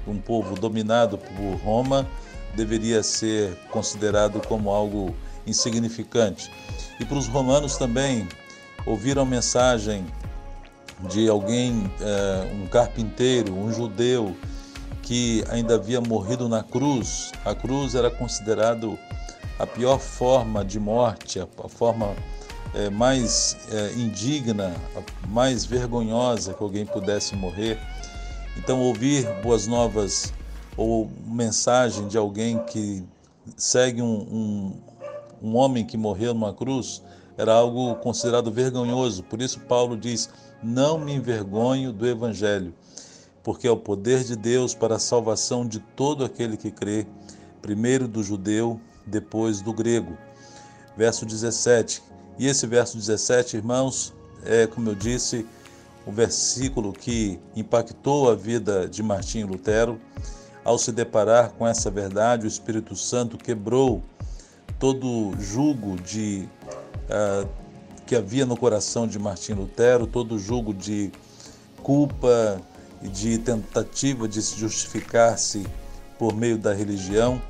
um 0.07 0.19
povo 0.19 0.53
dominado 0.53 1.17
por 1.17 1.55
Roma, 1.55 2.07
deveria 2.55 3.01
ser 3.01 3.55
considerado 3.71 4.39
como 4.47 4.69
algo 4.69 5.15
insignificante. 5.47 6.51
E 6.99 7.05
para 7.05 7.17
os 7.17 7.27
romanos 7.27 7.77
também, 7.77 8.29
ouvir 8.85 9.17
a 9.17 9.25
mensagem 9.25 10.05
de 11.09 11.27
alguém, 11.27 11.91
é, 11.99 12.53
um 12.61 12.67
carpinteiro, 12.67 13.51
um 13.51 13.73
judeu, 13.73 14.37
que 15.01 15.43
ainda 15.49 15.75
havia 15.75 15.99
morrido 15.99 16.47
na 16.47 16.61
cruz. 16.61 17.31
A 17.43 17.55
cruz 17.55 17.95
era 17.95 18.11
considerado 18.11 18.99
a 19.57 19.65
pior 19.65 19.97
forma 19.97 20.63
de 20.63 20.79
morte, 20.79 21.39
a, 21.39 21.47
forma 21.67 22.15
é, 22.73 22.89
mais 22.89 23.57
é, 23.71 23.93
indigna, 23.93 24.75
mais 25.27 25.65
vergonhosa 25.65 26.53
que 26.53 26.63
alguém 26.63 26.85
pudesse 26.85 27.35
morrer. 27.35 27.79
Então, 28.57 28.81
ouvir 28.81 29.27
boas 29.41 29.67
novas 29.67 30.33
ou 30.75 31.09
mensagem 31.25 32.07
de 32.07 32.17
alguém 32.17 32.59
que 32.65 33.03
segue 33.57 34.01
um, 34.01 34.73
um, 35.41 35.49
um 35.49 35.55
homem 35.55 35.85
que 35.85 35.97
morreu 35.97 36.33
numa 36.33 36.53
cruz 36.53 37.01
era 37.39 37.53
algo 37.53 37.95
considerado 37.95 38.51
vergonhoso. 38.51 39.23
Por 39.23 39.41
isso, 39.41 39.61
Paulo 39.61 39.95
diz: 39.95 40.29
Não 40.61 40.99
me 40.99 41.13
envergonho 41.13 41.93
do 41.93 42.05
Evangelho, 42.05 42.73
porque 43.41 43.65
é 43.65 43.71
o 43.71 43.77
poder 43.77 44.25
de 44.25 44.35
Deus 44.35 44.75
para 44.75 44.95
a 44.95 44.99
salvação 44.99 45.65
de 45.65 45.79
todo 45.79 46.25
aquele 46.25 46.57
que 46.57 46.69
crê, 46.69 47.07
primeiro 47.61 48.09
do 48.09 48.21
judeu, 48.21 48.79
depois 49.05 49.61
do 49.61 49.73
grego. 49.73 50.17
Verso 50.97 51.25
17. 51.25 52.08
E 52.39 52.47
esse 52.47 52.65
verso 52.65 52.97
17, 52.97 53.57
irmãos, 53.57 54.13
é, 54.45 54.65
como 54.65 54.89
eu 54.89 54.95
disse, 54.95 55.45
o 56.05 56.11
versículo 56.11 56.93
que 56.93 57.37
impactou 57.53 58.31
a 58.31 58.35
vida 58.35 58.87
de 58.87 59.03
Martinho 59.03 59.45
Lutero. 59.45 59.99
Ao 60.63 60.77
se 60.77 60.93
deparar 60.93 61.51
com 61.51 61.67
essa 61.67 61.91
verdade, 61.91 62.45
o 62.45 62.47
Espírito 62.47 62.95
Santo 62.95 63.37
quebrou 63.37 64.01
todo 64.79 65.33
jugo 65.37 65.97
de 65.97 66.47
uh, 67.09 67.47
que 68.05 68.15
havia 68.15 68.45
no 68.45 68.55
coração 68.55 69.05
de 69.05 69.19
Martinho 69.19 69.59
Lutero, 69.59 70.07
todo 70.07 70.39
jugo 70.39 70.73
de 70.73 71.11
culpa 71.83 72.61
e 73.01 73.09
de 73.09 73.37
tentativa 73.37 74.29
de 74.29 74.41
se 74.41 74.57
justificar-se 74.57 75.67
por 76.17 76.33
meio 76.33 76.57
da 76.57 76.73
religião. 76.73 77.41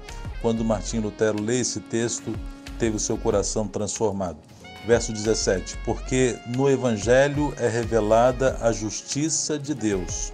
Quando 0.42 0.66
Martinho 0.66 1.04
Lutero 1.04 1.40
lê 1.40 1.60
esse 1.60 1.80
texto, 1.80 2.34
teve 2.80 2.96
o 2.96 3.00
seu 3.00 3.18
coração 3.18 3.68
transformado. 3.68 4.49
Verso 4.90 5.14
17: 5.14 5.78
Porque 5.86 6.36
no 6.48 6.68
Evangelho 6.68 7.54
é 7.60 7.68
revelada 7.68 8.58
a 8.60 8.72
justiça 8.72 9.60
de 9.60 9.76
Deus, 9.76 10.34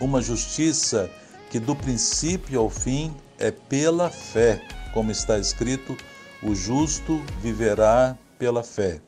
uma 0.00 0.20
justiça 0.20 1.08
que 1.48 1.60
do 1.60 1.76
princípio 1.76 2.58
ao 2.58 2.68
fim 2.68 3.14
é 3.38 3.52
pela 3.52 4.10
fé, 4.10 4.60
como 4.92 5.12
está 5.12 5.38
escrito: 5.38 5.96
o 6.42 6.52
justo 6.52 7.22
viverá 7.40 8.18
pela 8.40 8.64
fé. 8.64 9.00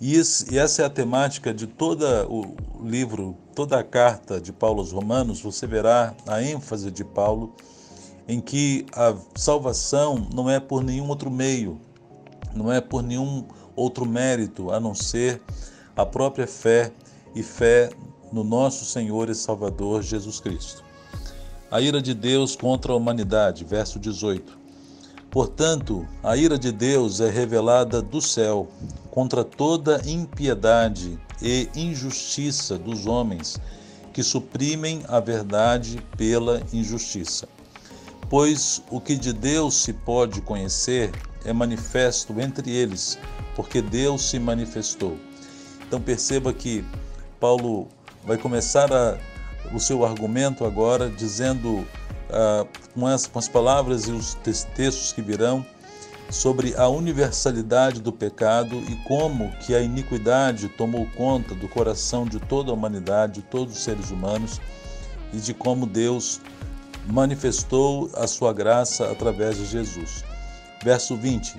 E 0.00 0.18
essa 0.18 0.80
é 0.80 0.84
a 0.86 0.88
temática 0.88 1.52
de 1.52 1.66
todo 1.66 2.06
o 2.26 2.56
livro, 2.82 3.36
toda 3.54 3.78
a 3.78 3.84
carta 3.84 4.40
de 4.40 4.50
Paulo 4.50 4.80
aos 4.80 4.92
Romanos. 4.92 5.42
Você 5.42 5.66
verá 5.66 6.14
a 6.26 6.42
ênfase 6.42 6.90
de 6.90 7.04
Paulo 7.04 7.54
em 8.26 8.40
que 8.40 8.86
a 8.94 9.14
salvação 9.34 10.26
não 10.34 10.48
é 10.48 10.58
por 10.58 10.82
nenhum 10.82 11.06
outro 11.06 11.30
meio, 11.30 11.78
não 12.54 12.72
é 12.72 12.80
por 12.80 13.02
nenhum 13.02 13.44
outro 13.80 14.04
mérito 14.04 14.70
a 14.70 14.78
não 14.78 14.94
ser 14.94 15.40
a 15.96 16.04
própria 16.04 16.46
fé 16.46 16.92
e 17.34 17.42
fé 17.42 17.90
no 18.30 18.44
nosso 18.44 18.84
Senhor 18.84 19.28
e 19.30 19.34
Salvador 19.34 20.02
Jesus 20.02 20.38
Cristo. 20.38 20.84
A 21.70 21.80
ira 21.80 22.02
de 22.02 22.14
Deus 22.14 22.54
contra 22.54 22.92
a 22.92 22.96
humanidade, 22.96 23.64
verso 23.64 23.98
18. 23.98 24.58
Portanto, 25.30 26.06
a 26.22 26.36
ira 26.36 26.58
de 26.58 26.72
Deus 26.72 27.20
é 27.20 27.30
revelada 27.30 28.02
do 28.02 28.20
céu 28.20 28.68
contra 29.10 29.44
toda 29.44 30.02
impiedade 30.04 31.18
e 31.40 31.68
injustiça 31.74 32.76
dos 32.76 33.06
homens 33.06 33.58
que 34.12 34.22
suprimem 34.22 35.02
a 35.08 35.20
verdade 35.20 36.04
pela 36.16 36.60
injustiça. 36.72 37.48
Pois 38.28 38.82
o 38.90 39.00
que 39.00 39.16
de 39.16 39.32
Deus 39.32 39.74
se 39.76 39.92
pode 39.92 40.40
conhecer 40.42 41.12
é 41.44 41.52
manifesto 41.52 42.38
entre 42.40 42.70
eles, 42.70 43.18
porque 43.54 43.80
Deus 43.80 44.30
se 44.30 44.38
manifestou. 44.38 45.16
Então 45.86 46.00
perceba 46.00 46.52
que 46.52 46.84
Paulo 47.38 47.88
vai 48.24 48.36
começar 48.36 48.92
a, 48.92 49.18
o 49.72 49.80
seu 49.80 50.04
argumento 50.04 50.64
agora 50.64 51.08
dizendo 51.08 51.86
ah, 52.30 52.66
com, 52.94 53.06
as, 53.06 53.26
com 53.26 53.38
as 53.38 53.48
palavras 53.48 54.04
e 54.04 54.12
os 54.12 54.34
textos 54.74 55.12
que 55.12 55.22
virão 55.22 55.64
sobre 56.30 56.74
a 56.76 56.88
universalidade 56.88 58.00
do 58.00 58.12
pecado 58.12 58.76
e 58.76 58.94
como 59.08 59.50
que 59.58 59.74
a 59.74 59.80
iniquidade 59.80 60.68
tomou 60.68 61.06
conta 61.16 61.54
do 61.56 61.68
coração 61.68 62.24
de 62.24 62.38
toda 62.38 62.70
a 62.70 62.74
humanidade, 62.74 63.34
de 63.34 63.42
todos 63.42 63.74
os 63.74 63.82
seres 63.82 64.10
humanos, 64.10 64.60
e 65.32 65.38
de 65.38 65.52
como 65.52 65.86
Deus 65.86 66.40
manifestou 67.06 68.10
a 68.14 68.26
sua 68.26 68.52
graça 68.52 69.10
através 69.10 69.56
de 69.56 69.66
Jesus. 69.66 70.24
Verso 70.82 71.14
20: 71.16 71.56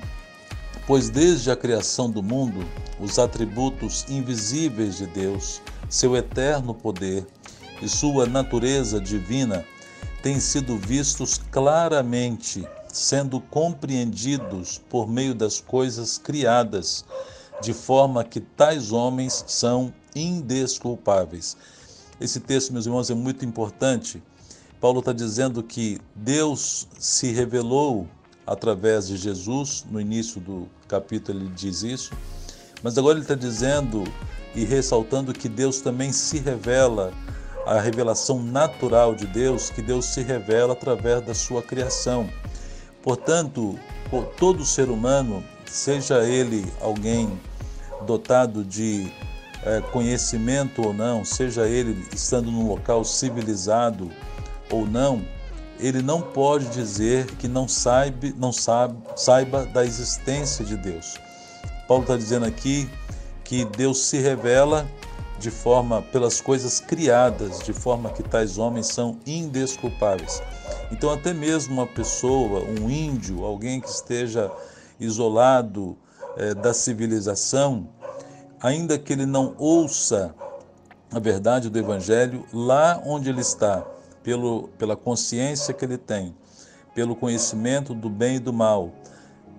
Pois 0.88 1.10
desde 1.10 1.52
a 1.52 1.56
criação 1.56 2.10
do 2.10 2.24
mundo, 2.24 2.66
os 3.00 3.20
atributos 3.20 4.06
invisíveis 4.10 4.98
de 4.98 5.06
Deus, 5.06 5.62
seu 5.90 6.16
eterno 6.16 6.74
poder 6.74 7.28
e 7.82 7.88
sua 7.88 8.26
natureza 8.26 9.00
divina 9.00 9.64
têm 10.24 10.40
sido 10.40 10.78
vistos 10.78 11.40
claramente, 11.52 12.68
sendo 12.88 13.40
compreendidos 13.40 14.82
por 14.90 15.08
meio 15.08 15.36
das 15.36 15.60
coisas 15.62 16.18
criadas, 16.18 17.06
de 17.62 17.74
forma 17.74 18.24
que 18.24 18.40
tais 18.40 18.92
homens 18.92 19.44
são 19.48 19.94
indesculpáveis. 20.16 21.56
Esse 22.20 22.40
texto, 22.40 22.74
meus 22.74 22.86
irmãos, 22.86 23.10
é 23.10 23.16
muito 23.16 23.46
importante. 23.46 24.22
Paulo 24.80 25.00
está 25.00 25.14
dizendo 25.14 25.62
que 25.62 26.00
Deus 26.16 26.88
se 27.00 27.32
revelou 27.32 28.08
através 28.52 29.08
de 29.08 29.16
Jesus, 29.16 29.86
no 29.90 30.00
início 30.00 30.42
do 30.42 30.68
capítulo 30.88 31.40
ele 31.40 31.50
diz 31.56 31.84
isso, 31.84 32.12
mas 32.84 32.98
agora 32.98 33.16
ele 33.16 33.24
está 33.24 33.36
dizendo 33.36 34.04
e 34.54 34.66
ressaltando 34.66 35.34
que 35.34 35.48
Deus 35.48 35.80
também 35.80 36.12
se 36.12 36.40
revela 36.40 37.14
a 37.66 37.80
revelação 37.80 38.44
natural 38.44 39.16
de 39.16 39.26
Deus, 39.26 39.70
que 39.70 39.82
Deus 39.82 40.06
se 40.06 40.22
revela 40.22 40.74
através 40.74 41.26
da 41.26 41.34
sua 41.34 41.62
criação. 41.62 42.30
Portanto, 43.02 43.80
todo 44.38 44.66
ser 44.66 44.90
humano, 44.90 45.42
seja 45.66 46.24
ele 46.24 46.66
alguém 46.82 47.40
dotado 48.06 48.66
de 48.66 49.10
é, 49.64 49.80
conhecimento 49.80 50.86
ou 50.86 50.94
não, 50.94 51.24
seja 51.24 51.68
ele 51.68 52.06
estando 52.14 52.52
num 52.52 52.68
local 52.68 53.06
civilizado 53.06 54.12
ou 54.70 54.86
não, 54.86 55.24
ele 55.82 56.02
não 56.02 56.22
pode 56.22 56.68
dizer 56.68 57.26
que 57.38 57.48
não 57.48 57.68
sabe, 57.68 58.34
não 58.38 58.52
sabe, 58.52 58.98
saiba 59.16 59.66
da 59.66 59.84
existência 59.84 60.64
de 60.64 60.78
Deus. 60.78 61.16
Paulo 61.88 62.04
está 62.04 62.16
dizendo 62.16 62.46
aqui 62.46 62.90
que 63.44 63.66
Deus 63.66 64.06
se 64.06 64.18
revela 64.18 64.88
de 65.40 65.50
forma 65.50 66.04
pelas 66.04 66.40
coisas 66.40 66.80
criadas, 66.80 67.60
de 67.60 67.74
forma 67.74 68.12
que 68.12 68.22
tais 68.22 68.60
homens 68.60 68.88
são 68.88 69.18
indesculpáveis. 69.26 70.42
Então, 70.92 71.12
até 71.12 71.34
mesmo 71.34 71.74
uma 71.74 71.88
pessoa, 71.88 72.64
um 72.64 72.90
índio, 72.90 73.44
alguém 73.44 73.82
que 73.82 73.90
esteja 73.90 74.52
isolado 75.00 75.98
é, 76.38 76.54
da 76.54 76.74
civilização, 76.74 77.90
ainda 78.62 79.00
que 79.00 79.12
ele 79.12 79.26
não 79.26 79.56
ouça 79.58 80.36
a 81.12 81.20
verdade 81.20 81.70
do 81.70 81.80
Evangelho, 81.80 82.46
lá 82.54 83.02
onde 83.04 83.30
ele 83.30 83.42
está, 83.42 83.84
pelo, 84.24 84.70
pela 84.78 84.96
consciência 84.96 85.74
que 85.74 85.84
ele 85.84 85.98
tem, 85.98 86.36
pelo 86.94 87.16
conhecimento 87.16 87.94
do 87.94 88.10
bem 88.10 88.36
e 88.36 88.40
do 88.40 88.54
mal, 88.54 88.92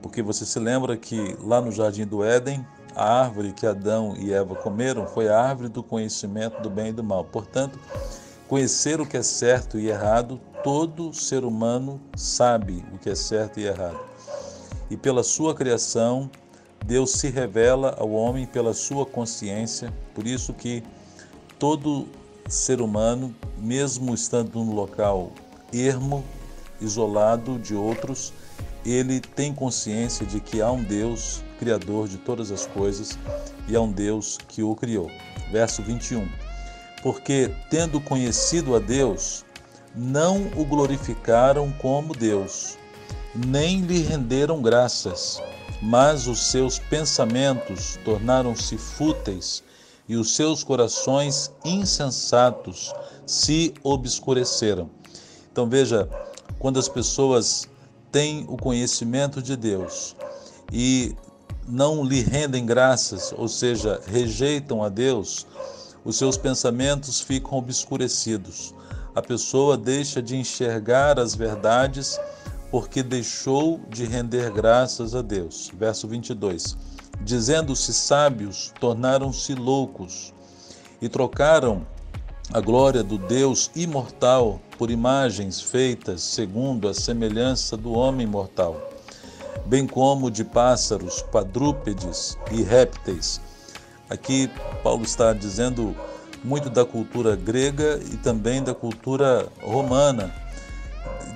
porque 0.03 0.21
você 0.21 0.45
se 0.45 0.59
lembra 0.59 0.97
que 0.97 1.37
lá 1.41 1.61
no 1.61 1.71
Jardim 1.71 2.05
do 2.05 2.25
Éden, 2.25 2.67
a 2.95 3.21
árvore 3.21 3.53
que 3.53 3.67
Adão 3.67 4.15
e 4.19 4.33
Eva 4.33 4.55
comeram 4.55 5.07
foi 5.07 5.29
a 5.29 5.41
árvore 5.41 5.69
do 5.69 5.83
conhecimento 5.83 6.61
do 6.61 6.69
bem 6.69 6.89
e 6.89 6.93
do 6.93 7.03
mal. 7.03 7.25
Portanto, 7.25 7.79
conhecer 8.49 9.01
o 9.01 9.07
que 9.07 9.17
é 9.17 9.23
certo 9.23 9.79
e 9.79 9.89
errado, 9.89 10.41
todo 10.63 11.13
ser 11.15 11.45
humano 11.45 12.01
sabe 12.17 12.85
o 12.93 12.99
que 12.99 13.09
é 13.09 13.15
certo 13.15 13.61
e 13.61 13.65
errado. 13.65 13.99
E 14.91 14.97
pela 14.97 15.23
sua 15.23 15.55
criação, 15.55 16.31
Deus 16.85 17.13
se 17.13 17.31
revela 17.31 17.97
ao 17.99 18.11
homem 18.11 18.45
pela 18.45 18.75
sua 18.75 19.07
consciência, 19.07 19.93
por 20.15 20.27
isso 20.27 20.53
que 20.53 20.83
todo 21.59 22.09
ser 22.49 22.81
humano, 22.81 23.35
mesmo 23.59 24.15
estando 24.15 24.57
num 24.57 24.75
local 24.75 25.33
ermo, 25.73 26.25
isolado 26.81 27.59
de 27.59 27.75
outros, 27.75 28.33
ele 28.85 29.21
tem 29.21 29.55
consciência 29.55 30.27
de 30.27 30.41
que 30.41 30.61
há 30.61 30.71
um 30.71 30.83
Deus, 30.83 31.43
Criador 31.59 32.09
de 32.09 32.19
todas 32.19 32.51
as 32.51 32.67
coisas, 32.67 33.17
e 33.69 33.77
a 33.77 33.81
um 33.81 33.91
Deus 33.91 34.37
que 34.49 34.63
o 34.63 34.75
criou. 34.75 35.11
Verso 35.51 35.83
21. 35.83 36.29
Porque, 37.03 37.55
tendo 37.71 38.01
conhecido 38.01 38.75
a 38.75 38.79
Deus, 38.79 39.45
não 39.95 40.51
o 40.57 40.65
glorificaram 40.65 41.71
como 41.73 42.15
Deus, 42.15 42.77
nem 43.35 43.81
lhe 43.83 44.03
renderam 44.03 44.61
graças, 44.61 45.41
mas 45.81 46.27
os 46.27 46.51
seus 46.51 46.79
pensamentos 46.79 47.99
tornaram-se 48.05 48.77
fúteis 48.77 49.63
e 50.13 50.17
os 50.17 50.37
seus 50.37 50.63
corações 50.63 51.51
insensatos 51.65 52.93
se 53.27 53.73
obscureceram. 53.83 54.91
Então 55.51 55.67
veja, 55.67 56.07
quando 56.59 56.79
as 56.79 56.87
pessoas 56.87 57.67
têm 58.11 58.45
o 58.47 58.59
conhecimento 58.59 59.41
de 59.41 59.57
Deus 59.57 60.15
e 60.71 61.17
não 61.67 62.05
lhe 62.05 62.21
rendem 62.21 62.67
graças, 62.67 63.33
ou 63.39 63.49
seja, 63.49 64.03
rejeitam 64.07 64.85
a 64.85 64.91
Deus, 64.91 65.47
os 66.05 66.17
seus 66.17 66.37
pensamentos 66.37 67.23
ficam 67.23 67.57
obscurecidos. 67.57 68.75
A 69.15 69.23
pessoa 69.23 69.79
deixa 69.79 70.21
de 70.21 70.37
enxergar 70.37 71.19
as 71.19 71.35
verdades 71.35 72.21
porque 72.71 73.03
deixou 73.03 73.81
de 73.89 74.05
render 74.05 74.51
graças 74.51 75.15
a 75.15 75.23
Deus. 75.23 75.71
Verso 75.75 76.07
22. 76.07 76.77
Dizendo-se 77.25 77.95
sábios, 77.95 78.73
tornaram-se 78.81 79.55
loucos 79.55 80.35
e 81.01 81.09
trocaram 81.09 81.87
a 82.53 82.61
glória 82.61 83.03
do 83.03 83.17
Deus 83.17 83.71
imortal 83.75 84.61
por 84.77 84.91
imagens 84.91 85.61
feitas 85.61 86.21
segundo 86.23 86.89
a 86.89 86.95
semelhança 86.95 87.77
do 87.77 87.93
homem 87.93 88.27
mortal, 88.27 88.91
bem 89.67 89.87
como 89.87 90.31
de 90.31 90.45
pássaros, 90.45 91.23
quadrúpedes 91.31 92.37
e 92.51 92.63
répteis. 92.63 93.41
Aqui 94.11 94.51
Paulo 94.83 95.05
está 95.05 95.33
dizendo 95.33 95.97
muito 96.45 96.69
da 96.69 96.85
cultura 96.85 97.37
grega 97.37 98.01
e 98.13 98.17
também 98.17 98.63
da 98.63 98.75
cultura 98.75 99.49
romana, 99.63 100.35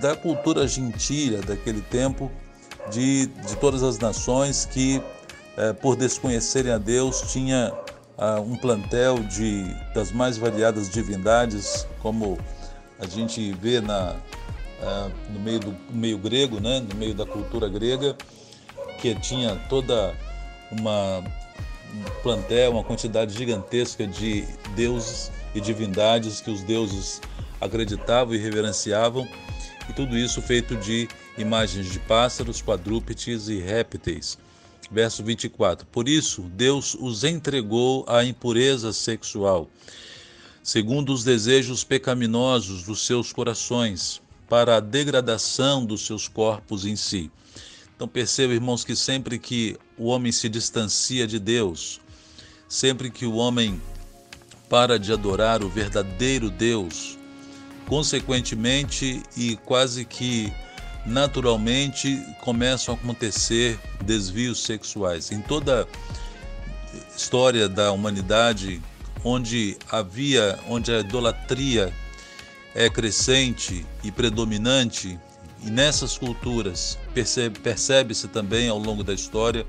da 0.00 0.16
cultura 0.16 0.66
gentília 0.66 1.40
daquele 1.40 1.81
tempo, 1.81 2.31
de, 2.90 3.26
de 3.26 3.57
todas 3.57 3.83
as 3.83 3.99
nações 3.99 4.66
que, 4.66 5.00
por 5.81 5.97
desconhecerem 5.97 6.73
a 6.73 6.79
Deus, 6.79 7.33
tinha 7.33 7.73
uh, 8.17 8.41
um 8.41 8.57
plantel 8.57 9.19
de, 9.21 9.65
das 9.95 10.13
mais 10.13 10.37
variadas 10.37 10.91
divindades, 10.91 11.87
como 12.01 12.39
a 12.99 13.07
gente 13.07 13.53
vê 13.53 13.81
na, 13.81 14.17
uh, 14.81 15.13
no 15.31 15.41
meio 15.41 15.61
do 15.61 15.77
meio 15.91 16.19
grego, 16.19 16.61
né, 16.61 16.81
no 16.81 16.95
meio 16.95 17.15
da 17.15 17.27
cultura 17.27 17.69
grega, 17.69 18.17
que 19.01 19.15
tinha 19.15 19.57
toda 19.69 20.15
uma 20.71 21.23
um 21.95 22.23
plantel, 22.23 22.73
uma 22.73 22.83
quantidade 22.83 23.33
gigantesca 23.33 24.07
de 24.07 24.45
deuses 24.75 25.31
e 25.55 25.61
divindades 25.61 26.41
que 26.41 26.51
os 26.51 26.63
deuses 26.63 27.21
acreditavam 27.61 28.35
e 28.35 28.39
reverenciavam, 28.39 29.27
e 29.89 29.93
tudo 29.93 30.17
isso 30.19 30.43
feito 30.43 30.77
de 30.77 31.09
imagens 31.39 31.87
de 31.87 32.01
pássaros, 32.01 32.61
quadrúpedes 32.61 33.49
e 33.49 33.61
répteis. 33.61 34.37
Verso 34.90 35.23
24: 35.23 35.87
Por 35.87 36.09
isso 36.09 36.43
Deus 36.43 36.97
os 36.99 37.25
entregou 37.25 38.05
à 38.09 38.25
impureza 38.25 38.93
sexual, 38.93 39.69
segundo 40.62 41.12
os 41.12 41.25
desejos 41.25 41.83
pecaminosos 41.83 42.85
dos 42.85 43.05
seus 43.05 43.33
corações, 43.33 44.21
para 44.49 44.76
a 44.76 44.81
degradação 44.81 45.85
dos 45.85 46.07
seus 46.07 46.28
corpos 46.28 46.85
em 46.85 46.95
si. 46.95 47.31
Então 47.95 48.07
perceba, 48.07 48.52
irmãos, 48.52 48.85
que 48.85 48.95
sempre 48.95 49.38
que 49.38 49.76
o 49.97 50.07
homem 50.07 50.31
se 50.31 50.49
distancia 50.49 51.26
de 51.26 51.38
Deus, 51.38 52.00
sempre 52.69 53.11
que 53.11 53.26
o 53.26 53.35
homem 53.35 53.81
para 54.69 54.99
de 54.99 55.12
adorar 55.12 55.64
o 55.64 55.69
verdadeiro 55.69 56.50
Deus, 56.50 57.19
consequentemente 57.88 59.22
e 59.37 59.57
quase 59.64 60.05
que 60.05 60.53
naturalmente 61.07 62.21
começam 62.40 62.95
a 62.95 62.99
acontecer 62.99 63.79
desvios 64.03 64.62
sexuais. 64.64 65.31
Em 65.31 65.40
toda 65.40 65.85
a 65.85 67.16
história 67.16 67.69
da 67.69 67.92
humanidade, 67.92 68.83
onde 69.25 69.77
havia, 69.90 70.59
onde 70.69 70.92
a 70.92 71.01
idolatria 71.01 71.92
é 72.75 72.90
crescente 72.90 73.87
e 74.03 74.11
predominante, 74.11 75.19
e 75.62 75.71
nessas 75.71 76.19
culturas 76.19 76.99
percebe-se 77.14 77.61
percebe 77.61 78.14
também 78.29 78.69
ao 78.69 78.79
longo 78.79 79.03
da 79.03 79.14
história 79.14 79.66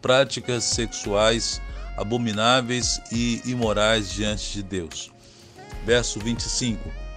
práticas 0.00 0.64
sexuais 0.64 1.60
abomináveis 1.96 3.00
e 3.10 3.42
imorais 3.44 4.10
diante 4.10 4.52
de 4.52 4.62
Deus. 4.62 5.10
Verso 5.84 6.20
25 6.20 7.07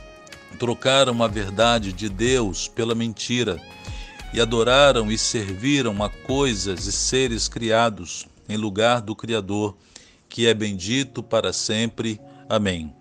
trocaram 0.59 1.23
a 1.23 1.27
verdade 1.27 1.91
de 1.91 2.09
Deus 2.09 2.67
pela 2.67 2.95
mentira 2.95 3.59
e 4.33 4.39
adoraram 4.39 5.11
e 5.11 5.17
serviram 5.17 6.03
a 6.03 6.09
coisas 6.09 6.85
e 6.85 6.91
seres 6.91 7.47
criados 7.47 8.27
em 8.47 8.57
lugar 8.57 9.01
do 9.01 9.15
Criador, 9.15 9.75
que 10.29 10.47
é 10.47 10.53
bendito 10.53 11.21
para 11.21 11.51
sempre. 11.51 12.19
Amém. 12.47 12.93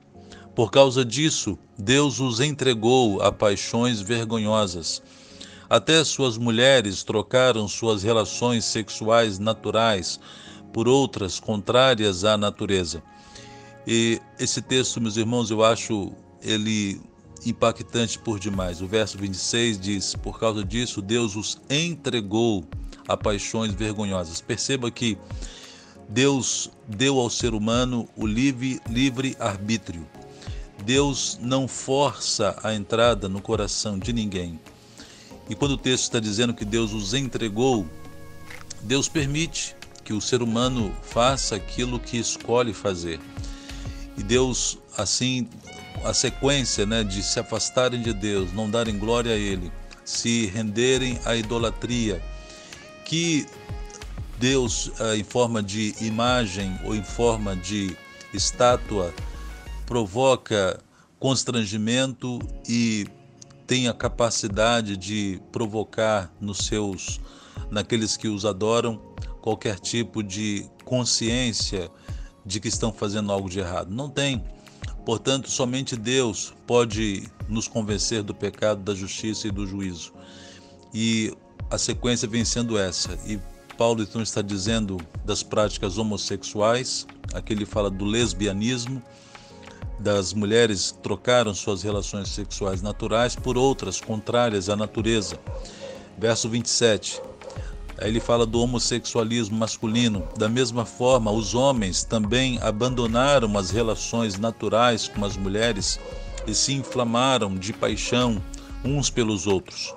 Por 0.55 0.71
causa 0.71 1.05
disso, 1.05 1.59
Deus 1.79 2.21
os 2.21 2.41
entregou 2.41 3.23
a 3.23 3.31
paixões 3.31 4.01
vergonhosas. 4.01 5.03
Até 5.69 6.03
suas 6.03 6.37
mulheres 6.37 7.05
trocaram 7.05 7.69
suas 7.69 8.03
relações 8.03 8.65
sexuais 8.65 9.39
naturais 9.39 10.19
por 10.73 10.89
outras 10.89 11.39
contrárias 11.39 12.25
à 12.25 12.37
natureza. 12.37 13.03
E 13.87 14.21
esse 14.39 14.61
texto, 14.61 15.01
meus 15.01 15.17
irmãos, 15.17 15.51
eu 15.51 15.65
acho 15.65 16.13
ele 16.43 17.01
impactante 17.44 18.18
por 18.18 18.38
demais. 18.38 18.81
O 18.81 18.87
verso 18.87 19.18
26 19.18 19.79
diz: 19.79 20.14
Por 20.14 20.38
causa 20.38 20.64
disso, 20.64 21.00
Deus 21.00 21.37
os 21.37 21.61
entregou 21.68 22.64
a 23.09 23.16
paixões 23.16 23.72
vergonhosas. 23.72 24.40
Perceba 24.40 24.90
que 24.90 25.18
Deus 26.09 26.70
deu 26.88 27.18
ao 27.18 27.31
ser 27.31 27.55
humano 27.55 28.09
o 28.16 28.26
livre, 28.26 28.81
livre 28.88 29.37
arbítrio. 29.38 30.07
Deus 30.85 31.38
não 31.40 31.68
força 31.68 32.57
a 32.62 32.74
entrada 32.74 33.29
no 33.29 33.40
coração 33.40 33.98
de 33.98 34.12
ninguém. 34.12 34.59
E 35.48 35.55
quando 35.55 35.72
o 35.72 35.79
texto 35.79 36.05
está 36.05 36.20
dizendo 36.20 36.55
que 36.55 36.64
Deus 36.64 36.92
os 36.92 37.12
entregou, 37.12 37.87
Deus 38.83 39.09
permite 39.09 39.76
que 40.05 40.12
o 40.12 40.20
ser 40.20 40.42
humano 40.42 40.94
faça 41.03 41.57
aquilo 41.57 42.00
que 42.00 42.16
escolhe 42.16 42.72
fazer. 42.72 43.20
E 44.16 44.22
Deus, 44.22 44.79
assim, 44.96 45.48
a 46.05 46.15
sequência 46.15 46.87
né, 46.87 47.05
de 47.05 47.23
se 47.23 47.39
afastarem 47.39 48.01
de 48.01 48.13
Deus, 48.13 48.53
não 48.53 48.71
darem 48.71 48.99
glória 48.99 49.33
a 49.33 49.37
Ele, 49.37 49.71
se 50.05 50.47
renderem 50.47 51.19
à 51.25 51.37
idolatria, 51.37 52.23
que 53.05 53.47
Deus, 54.39 54.91
eh, 54.99 55.17
em 55.17 55.25
forma 55.25 55.63
de 55.63 55.95
imagem 56.01 56.79
ou 56.85 56.95
em 56.95 57.03
forma 57.03 57.55
de 57.55 57.97
estátua, 58.33 59.13
provoca 59.85 60.81
constrangimento 61.19 62.39
e 62.67 63.07
tem 63.67 63.87
a 63.87 63.93
capacidade 63.93 64.97
de 64.97 65.41
provocar 65.53 66.33
nos 66.41 66.59
seus, 66.59 67.21
naqueles 67.71 68.17
que 68.17 68.27
os 68.27 68.45
adoram, 68.45 69.01
qualquer 69.41 69.79
tipo 69.79 70.23
de 70.23 70.69
consciência 70.85 71.91
de 72.45 72.59
que 72.59 72.69
estão 72.69 72.93
fazendo 72.93 73.31
algo 73.31 73.49
de 73.49 73.61
errado. 73.61 73.91
Não 73.91 74.09
tem. 74.09 74.43
Portanto, 75.05 75.51
somente 75.51 75.97
Deus 75.97 76.55
pode 76.67 77.29
nos 77.49 77.67
convencer 77.67 78.23
do 78.23 78.35
pecado, 78.35 78.83
da 78.83 78.95
justiça 78.95 79.49
e 79.49 79.51
do 79.51 79.67
juízo. 79.67 80.13
E 80.93 81.33
a 81.71 81.79
sequência 81.79 82.29
vem 82.29 82.45
sendo 82.45 82.79
essa. 82.79 83.19
E 83.27 83.41
Paulo 83.77 84.03
então 84.03 84.23
está 84.23 84.43
dizendo 84.43 84.99
das 85.25 85.43
práticas 85.43 85.97
homossexuais, 85.97 87.07
aqui 87.33 87.53
ele 87.53 87.65
fala 87.65 87.91
do 87.91 88.05
lesbianismo, 88.05 89.03
das 89.99 90.33
mulheres 90.33 90.95
trocaram 91.03 91.55
suas 91.55 91.83
relações 91.83 92.29
sexuais 92.29 92.83
naturais 92.83 93.37
por 93.37 93.57
outras 93.57 94.01
contrárias 94.01 94.69
à 94.69 94.77
natureza. 94.77 95.39
Verso 96.19 96.49
27. 96.49 97.23
Aí 98.01 98.09
ele 98.09 98.21
fala 98.21 98.47
do 98.47 98.61
homossexualismo 98.61 99.57
masculino. 99.57 100.27
Da 100.39 100.49
mesma 100.49 100.87
forma, 100.87 101.31
os 101.31 101.55
homens 101.55 102.03
também 102.03 102.59
abandonaram 102.63 103.59
as 103.59 103.71
relações 103.71 104.39
naturais 104.39 105.07
com 105.07 105.23
as 105.25 105.37
mulheres 105.37 106.01
e 106.47 106.55
se 106.55 106.73
inflamaram 106.73 107.55
de 107.55 107.75
paixão 107.75 108.43
uns 108.83 109.11
pelos 109.11 109.47
outros. 109.47 109.95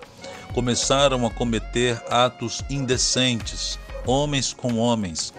Começaram 0.54 1.26
a 1.26 1.32
cometer 1.32 2.04
atos 2.10 2.62
indecentes, 2.70 3.80
homens 4.06 4.54
com 4.54 4.78
homens, 4.78 5.34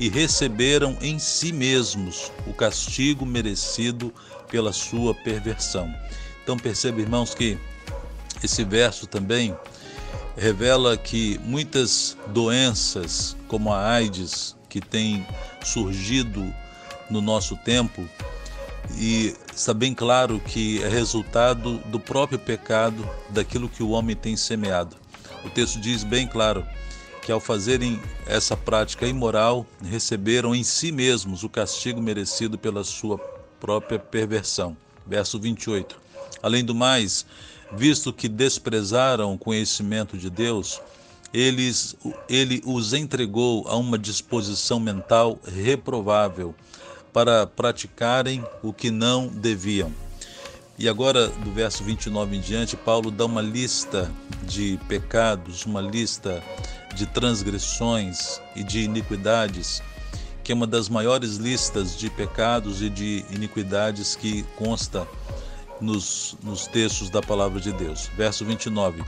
e 0.00 0.08
receberam 0.08 0.96
em 1.00 1.18
si 1.18 1.52
mesmos 1.52 2.32
o 2.46 2.52
castigo 2.52 3.24
merecido 3.24 4.12
pela 4.48 4.72
sua 4.72 5.14
perversão. 5.14 5.92
Então 6.42 6.56
perceba, 6.56 7.00
irmãos, 7.00 7.34
que 7.34 7.56
esse 8.42 8.64
verso 8.64 9.06
também 9.06 9.56
revela 10.38 10.96
que 10.96 11.38
muitas 11.44 12.16
doenças, 12.28 13.36
como 13.48 13.72
a 13.72 13.84
AIDS, 13.86 14.56
que 14.68 14.80
tem 14.80 15.26
surgido 15.64 16.54
no 17.10 17.20
nosso 17.20 17.56
tempo 17.56 18.08
e 18.96 19.34
está 19.54 19.74
bem 19.74 19.92
claro 19.92 20.40
que 20.40 20.82
é 20.82 20.88
resultado 20.88 21.78
do 21.86 21.98
próprio 21.98 22.38
pecado, 22.38 23.08
daquilo 23.30 23.68
que 23.68 23.82
o 23.82 23.90
homem 23.90 24.14
tem 24.14 24.36
semeado. 24.36 24.96
O 25.44 25.50
texto 25.50 25.80
diz 25.80 26.04
bem 26.04 26.26
claro 26.26 26.64
que 27.22 27.32
ao 27.32 27.40
fazerem 27.40 28.00
essa 28.26 28.56
prática 28.56 29.06
imoral, 29.06 29.66
receberam 29.84 30.54
em 30.54 30.64
si 30.64 30.90
mesmos 30.90 31.42
o 31.42 31.48
castigo 31.48 32.00
merecido 32.00 32.56
pela 32.56 32.82
sua 32.84 33.18
própria 33.60 33.98
perversão. 33.98 34.76
Verso 35.06 35.38
28. 35.38 36.00
Além 36.42 36.64
do 36.64 36.74
mais, 36.74 37.26
visto 37.72 38.12
que 38.12 38.28
desprezaram 38.28 39.34
o 39.34 39.38
conhecimento 39.38 40.16
de 40.16 40.30
Deus, 40.30 40.80
eles, 41.32 41.96
ele 42.28 42.62
os 42.64 42.92
entregou 42.92 43.66
a 43.68 43.76
uma 43.76 43.98
disposição 43.98 44.80
mental 44.80 45.38
reprovável 45.44 46.54
para 47.12 47.46
praticarem 47.46 48.44
o 48.62 48.72
que 48.72 48.90
não 48.90 49.28
deviam. 49.28 49.92
E 50.78 50.88
agora, 50.88 51.26
do 51.28 51.50
verso 51.50 51.82
29 51.82 52.36
em 52.36 52.40
diante, 52.40 52.76
Paulo 52.76 53.10
dá 53.10 53.24
uma 53.24 53.42
lista 53.42 54.10
de 54.44 54.78
pecados, 54.88 55.66
uma 55.66 55.80
lista 55.80 56.42
de 56.94 57.04
transgressões 57.04 58.40
e 58.54 58.62
de 58.62 58.82
iniquidades, 58.82 59.82
que 60.44 60.52
é 60.52 60.54
uma 60.54 60.66
das 60.68 60.88
maiores 60.88 61.36
listas 61.36 61.98
de 61.98 62.08
pecados 62.08 62.80
e 62.80 62.88
de 62.88 63.24
iniquidades 63.30 64.14
que 64.14 64.44
consta 64.56 65.06
nos, 65.80 66.36
nos 66.42 66.66
textos 66.66 67.10
da 67.10 67.20
palavra 67.20 67.60
de 67.60 67.72
Deus. 67.72 68.10
Verso 68.16 68.44
29. 68.44 69.02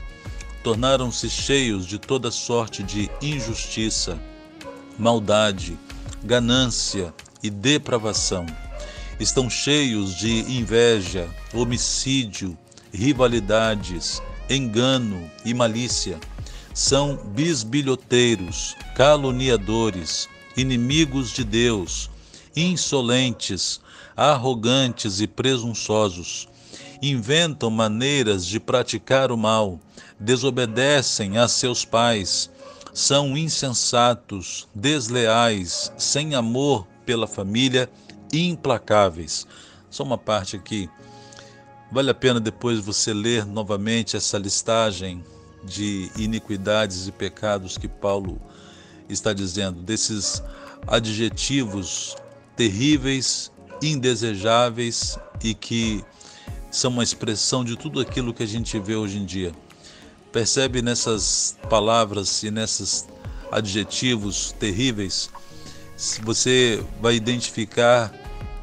Tornaram-se 0.63 1.29
cheios 1.29 1.85
de 1.85 1.97
toda 1.97 2.29
sorte 2.29 2.83
de 2.83 3.09
injustiça, 3.21 4.19
maldade, 4.97 5.77
ganância 6.23 7.13
e 7.41 7.49
depravação. 7.49 8.45
Estão 9.19 9.49
cheios 9.49 10.15
de 10.15 10.41
inveja, 10.51 11.27
homicídio, 11.53 12.57
rivalidades, 12.93 14.21
engano 14.49 15.29
e 15.45 15.53
malícia. 15.53 16.19
São 16.73 17.17
bisbilhoteiros, 17.17 18.75
caluniadores, 18.95 20.29
inimigos 20.55 21.31
de 21.31 21.43
Deus, 21.43 22.09
insolentes, 22.55 23.81
arrogantes 24.15 25.19
e 25.19 25.27
presunçosos. 25.27 26.47
Inventam 27.01 27.69
maneiras 27.71 28.45
de 28.45 28.59
praticar 28.59 29.31
o 29.31 29.37
mal, 29.37 29.79
desobedecem 30.19 31.37
a 31.37 31.47
seus 31.47 31.83
pais, 31.83 32.49
são 32.93 33.35
insensatos, 33.37 34.67
desleais, 34.75 35.91
sem 35.97 36.35
amor 36.35 36.85
pela 37.05 37.25
família, 37.25 37.89
implacáveis. 38.31 39.47
Só 39.89 40.03
uma 40.03 40.17
parte 40.17 40.55
aqui. 40.55 40.89
Vale 41.91 42.09
a 42.09 42.13
pena 42.13 42.39
depois 42.39 42.79
você 42.79 43.13
ler 43.13 43.45
novamente 43.45 44.15
essa 44.15 44.37
listagem 44.37 45.23
de 45.63 46.09
iniquidades 46.17 47.07
e 47.07 47.11
pecados 47.11 47.77
que 47.77 47.87
Paulo 47.87 48.39
está 49.09 49.33
dizendo, 49.33 49.81
desses 49.81 50.41
adjetivos 50.87 52.15
terríveis, 52.55 53.51
indesejáveis 53.81 55.19
e 55.43 55.53
que 55.53 56.03
são 56.71 56.89
uma 56.89 57.03
expressão 57.03 57.63
de 57.63 57.75
tudo 57.75 57.99
aquilo 57.99 58.33
que 58.33 58.41
a 58.41 58.47
gente 58.47 58.79
vê 58.79 58.95
hoje 58.95 59.17
em 59.17 59.25
dia. 59.25 59.51
Percebe 60.31 60.81
nessas 60.81 61.57
palavras 61.69 62.41
e 62.41 62.49
nesses 62.49 63.07
adjetivos 63.51 64.53
terríveis 64.57 65.29
você 66.23 66.83
vai 67.01 67.15
identificar 67.15 68.11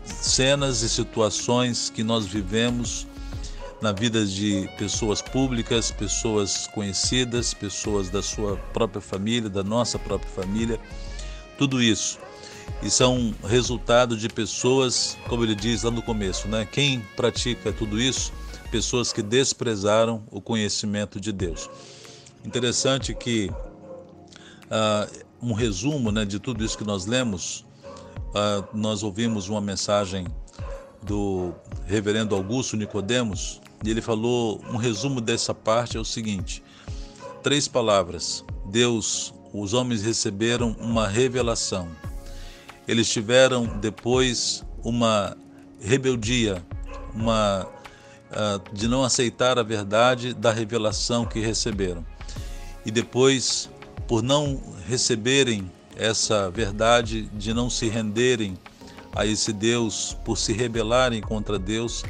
cenas 0.05 0.83
e 0.83 0.89
situações 0.89 1.91
que 1.91 2.03
nós 2.03 2.27
vivemos 2.27 3.07
na 3.81 3.93
vida 3.93 4.27
de 4.27 4.69
pessoas 4.77 5.23
públicas, 5.23 5.91
pessoas 5.91 6.67
conhecidas, 6.69 7.55
pessoas 7.55 8.09
da 8.09 8.23
sua 8.23 8.57
própria 8.73 9.01
família, 9.01 9.49
da 9.49 9.63
nossa 9.63 9.99
própria 9.99 10.31
família, 10.31 10.81
tudo 11.57 11.81
isso. 11.81 12.19
E 12.83 12.91
são 12.91 13.35
resultado 13.45 14.17
de 14.17 14.29
pessoas, 14.29 15.17
como 15.29 15.45
ele 15.45 15.55
diz 15.55 15.83
lá 15.83 15.91
no 15.91 16.03
começo, 16.03 16.47
né? 16.49 16.67
Quem 16.71 17.01
pratica 17.17 17.73
tudo 17.73 18.01
isso? 18.01 18.33
Pessoas 18.71 19.13
que 19.13 19.23
desprezaram 19.23 20.23
o 20.31 20.41
conhecimento 20.41 21.21
de 21.21 21.33
Deus. 21.33 21.69
Interessante 22.45 23.15
que 23.15 23.51
ah, 24.71 25.09
um 25.43 25.53
resumo 25.53 26.11
né, 26.11 26.25
de 26.25 26.39
tudo 26.39 26.65
isso 26.65 26.77
que 26.77 26.85
nós 26.85 27.07
lemos, 27.07 27.65
uh, 28.35 28.77
nós 28.77 29.03
ouvimos 29.03 29.49
uma 29.49 29.61
mensagem 29.61 30.27
do 31.03 31.55
reverendo 31.87 32.35
Augusto 32.35 32.77
Nicodemos, 32.77 33.61
e 33.85 33.91
ele 33.91 34.03
falou, 34.03 34.61
um 34.69 34.77
resumo 34.77 35.21
dessa 35.21 35.55
parte 35.55 35.97
é 35.97 36.01
o 36.01 36.05
seguinte, 36.05 36.63
três 37.43 37.69
palavras, 37.69 38.45
Deus, 38.67 39.33
os 39.53 39.73
homens 39.73 40.03
receberam 40.03 40.77
uma 40.81 41.07
revelação, 41.07 41.89
eles 42.89 43.09
tiveram 43.09 43.67
depois 43.79 44.65
uma 44.83 45.37
rebeldia, 45.79 46.65
uma 47.15 47.69
uh, 48.31 48.75
de 48.75 48.89
não 48.89 49.05
aceitar 49.05 49.59
a 49.59 49.63
verdade 49.63 50.33
da 50.35 50.51
revelação 50.51 51.27
que 51.27 51.39
receberam. 51.39 52.05
E 52.85 52.91
depois 52.91 53.69
por 54.09 54.23
não 54.23 54.61
receberem 54.87 55.71
essa 55.95 56.51
verdade, 56.51 57.29
de 57.35 57.53
não 57.53 57.69
se 57.69 57.89
renderem 57.89 58.57
a 59.15 59.27
esse 59.27 59.53
Deus, 59.53 60.17
por 60.25 60.39
se 60.39 60.55
rebelarem 60.55 61.21
contra 61.21 61.59
Deus, 61.59 62.03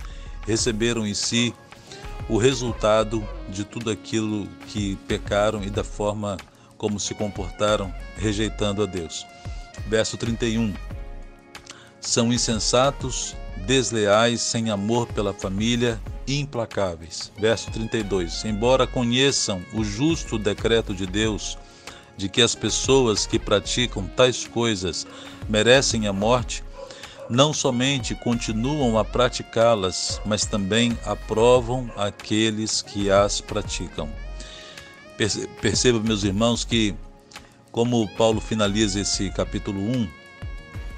receberam 0.46 1.04
em 1.04 1.14
si 1.14 1.52
o 2.28 2.36
resultado 2.36 3.26
de 3.48 3.64
tudo 3.64 3.90
aquilo 3.90 4.46
que 4.68 4.96
pecaram 5.08 5.64
e 5.64 5.70
da 5.70 5.82
forma 5.82 6.36
como 6.76 7.00
se 7.00 7.14
comportaram, 7.14 7.92
rejeitando 8.16 8.82
a 8.82 8.86
Deus. 8.86 9.26
Verso 9.88 10.16
31. 10.16 10.74
São 12.01 12.33
insensatos, 12.33 13.35
desleais, 13.66 14.40
sem 14.40 14.70
amor 14.70 15.07
pela 15.09 15.33
família, 15.33 16.01
implacáveis. 16.27 17.33
Verso 17.38 17.70
32. 17.70 18.44
Embora 18.44 18.87
conheçam 18.87 19.62
o 19.72 19.83
justo 19.83 20.38
decreto 20.38 20.94
de 20.94 21.07
Deus, 21.07 21.59
de 22.16 22.29
que 22.29 22.42
as 22.42 22.55
pessoas 22.55 23.27
que 23.27 23.38
praticam 23.38 24.07
tais 24.09 24.46
coisas 24.46 25.07
merecem 25.48 26.07
a 26.07 26.12
morte, 26.12 26.62
não 27.31 27.53
somente 27.53 28.14
continuam 28.14 28.98
a 28.98 29.05
praticá-las, 29.05 30.20
mas 30.24 30.44
também 30.44 30.98
aprovam 31.05 31.90
aqueles 31.96 32.83
que 32.83 33.11
as 33.11 33.40
praticam. 33.40 34.09
Perceba, 35.61 36.01
meus 36.01 36.24
irmãos, 36.24 36.64
que 36.64 36.94
como 37.70 38.09
Paulo 38.16 38.40
finaliza 38.40 39.00
esse 39.00 39.31
capítulo 39.31 39.81
1, 39.81 40.09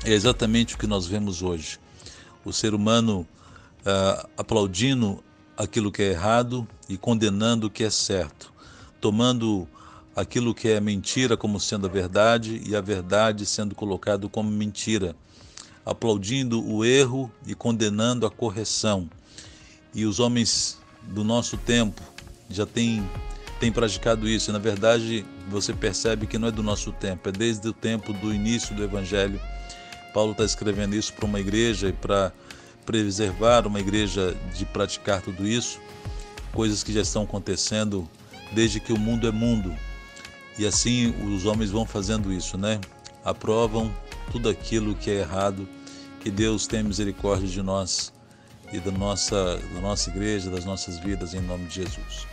é 0.05 0.13
exatamente 0.13 0.75
o 0.75 0.79
que 0.79 0.87
nós 0.87 1.07
vemos 1.07 1.43
hoje. 1.43 1.79
O 2.45 2.53
ser 2.53 2.75
humano 2.75 3.27
uh, 3.81 4.29
aplaudindo 4.37 5.23
aquilo 5.57 5.93
que 5.93 6.03
é 6.03 6.11
errado 6.11 6.67
e 6.89 6.97
condenando 6.97 7.67
o 7.67 7.71
que 7.71 7.85
é 7.85 7.91
certo, 7.91 8.53
tomando 9.01 9.69
aquilo 10.17 10.55
que 10.55 10.69
é 10.69 10.81
mentira 10.81 11.37
como 11.37 11.61
sendo 11.61 11.87
a 11.87 11.91
verdade 11.91 12.63
e 12.67 12.75
a 12.75 12.81
verdade 12.81 13.45
sendo 13.45 13.75
colocado 13.75 14.29
como 14.29 14.51
mentira, 14.51 15.15
aplaudindo 15.85 16.67
o 16.67 16.85
erro 16.85 17.31
e 17.47 17.55
condenando 17.55 18.27
a 18.27 18.31
correção. 18.31 19.09
E 19.95 20.05
os 20.05 20.21
homens 20.21 20.79
do 21.03 21.25
nosso 21.25 21.57
tempo 21.57 22.03
já 22.49 22.67
têm, 22.67 23.09
têm 23.61 23.71
praticado 23.71 24.27
isso. 24.27 24.51
E, 24.51 24.53
na 24.53 24.59
verdade, 24.59 25.25
você 25.49 25.73
percebe 25.73 26.27
que 26.27 26.39
não 26.39 26.49
é 26.49 26.51
do 26.51 26.63
nosso 26.63 26.91
tempo, 26.91 27.29
é 27.29 27.33
desde 27.33 27.69
o 27.69 27.73
tempo 27.73 28.13
do 28.13 28.35
início 28.35 28.75
do 28.75 28.83
Evangelho. 28.83 29.39
Paulo 30.13 30.33
está 30.33 30.45
escrevendo 30.45 30.97
isso 30.97 31.13
para 31.13 31.27
uma 31.27 31.39
igreja 31.39 31.91
e 31.91 31.93
para 31.93 32.33
preservar 32.85 33.67
uma 33.67 33.79
igreja 33.79 34.35
de 34.57 34.65
praticar 34.65 35.23
tudo 35.23 35.47
isso, 35.47 35.79
coisas 36.53 36.83
que 36.83 36.93
já 36.93 37.03
estão 37.03 37.23
acontecendo 37.23 38.09
desde 38.53 38.81
que 38.81 38.93
o 38.93 38.99
mundo 38.99 39.29
é 39.29 39.31
mundo. 39.31 39.77
E 40.59 40.67
assim 40.67 41.15
os 41.25 41.47
homens 41.47 41.71
vão 41.71 41.87
fazendo 41.87 42.33
isso, 42.33 42.59
né? 42.59 42.81
Aprovam 43.25 43.95
tudo 44.33 44.49
aquilo 44.49 44.95
que 44.95 45.11
é 45.11 45.21
errado. 45.21 45.69
Que 46.21 46.31
Deus 46.31 46.67
tenha 46.67 46.83
misericórdia 46.83 47.49
de 47.49 47.63
nós 47.63 48.13
e 48.73 48.79
da 48.79 48.91
nossa, 48.91 49.57
da 49.75 49.81
nossa 49.81 50.11
igreja, 50.11 50.51
das 50.51 50.67
nossas 50.67 50.99
vidas, 50.99 51.33
em 51.33 51.41
nome 51.41 51.67
de 51.67 51.77
Jesus. 51.77 52.27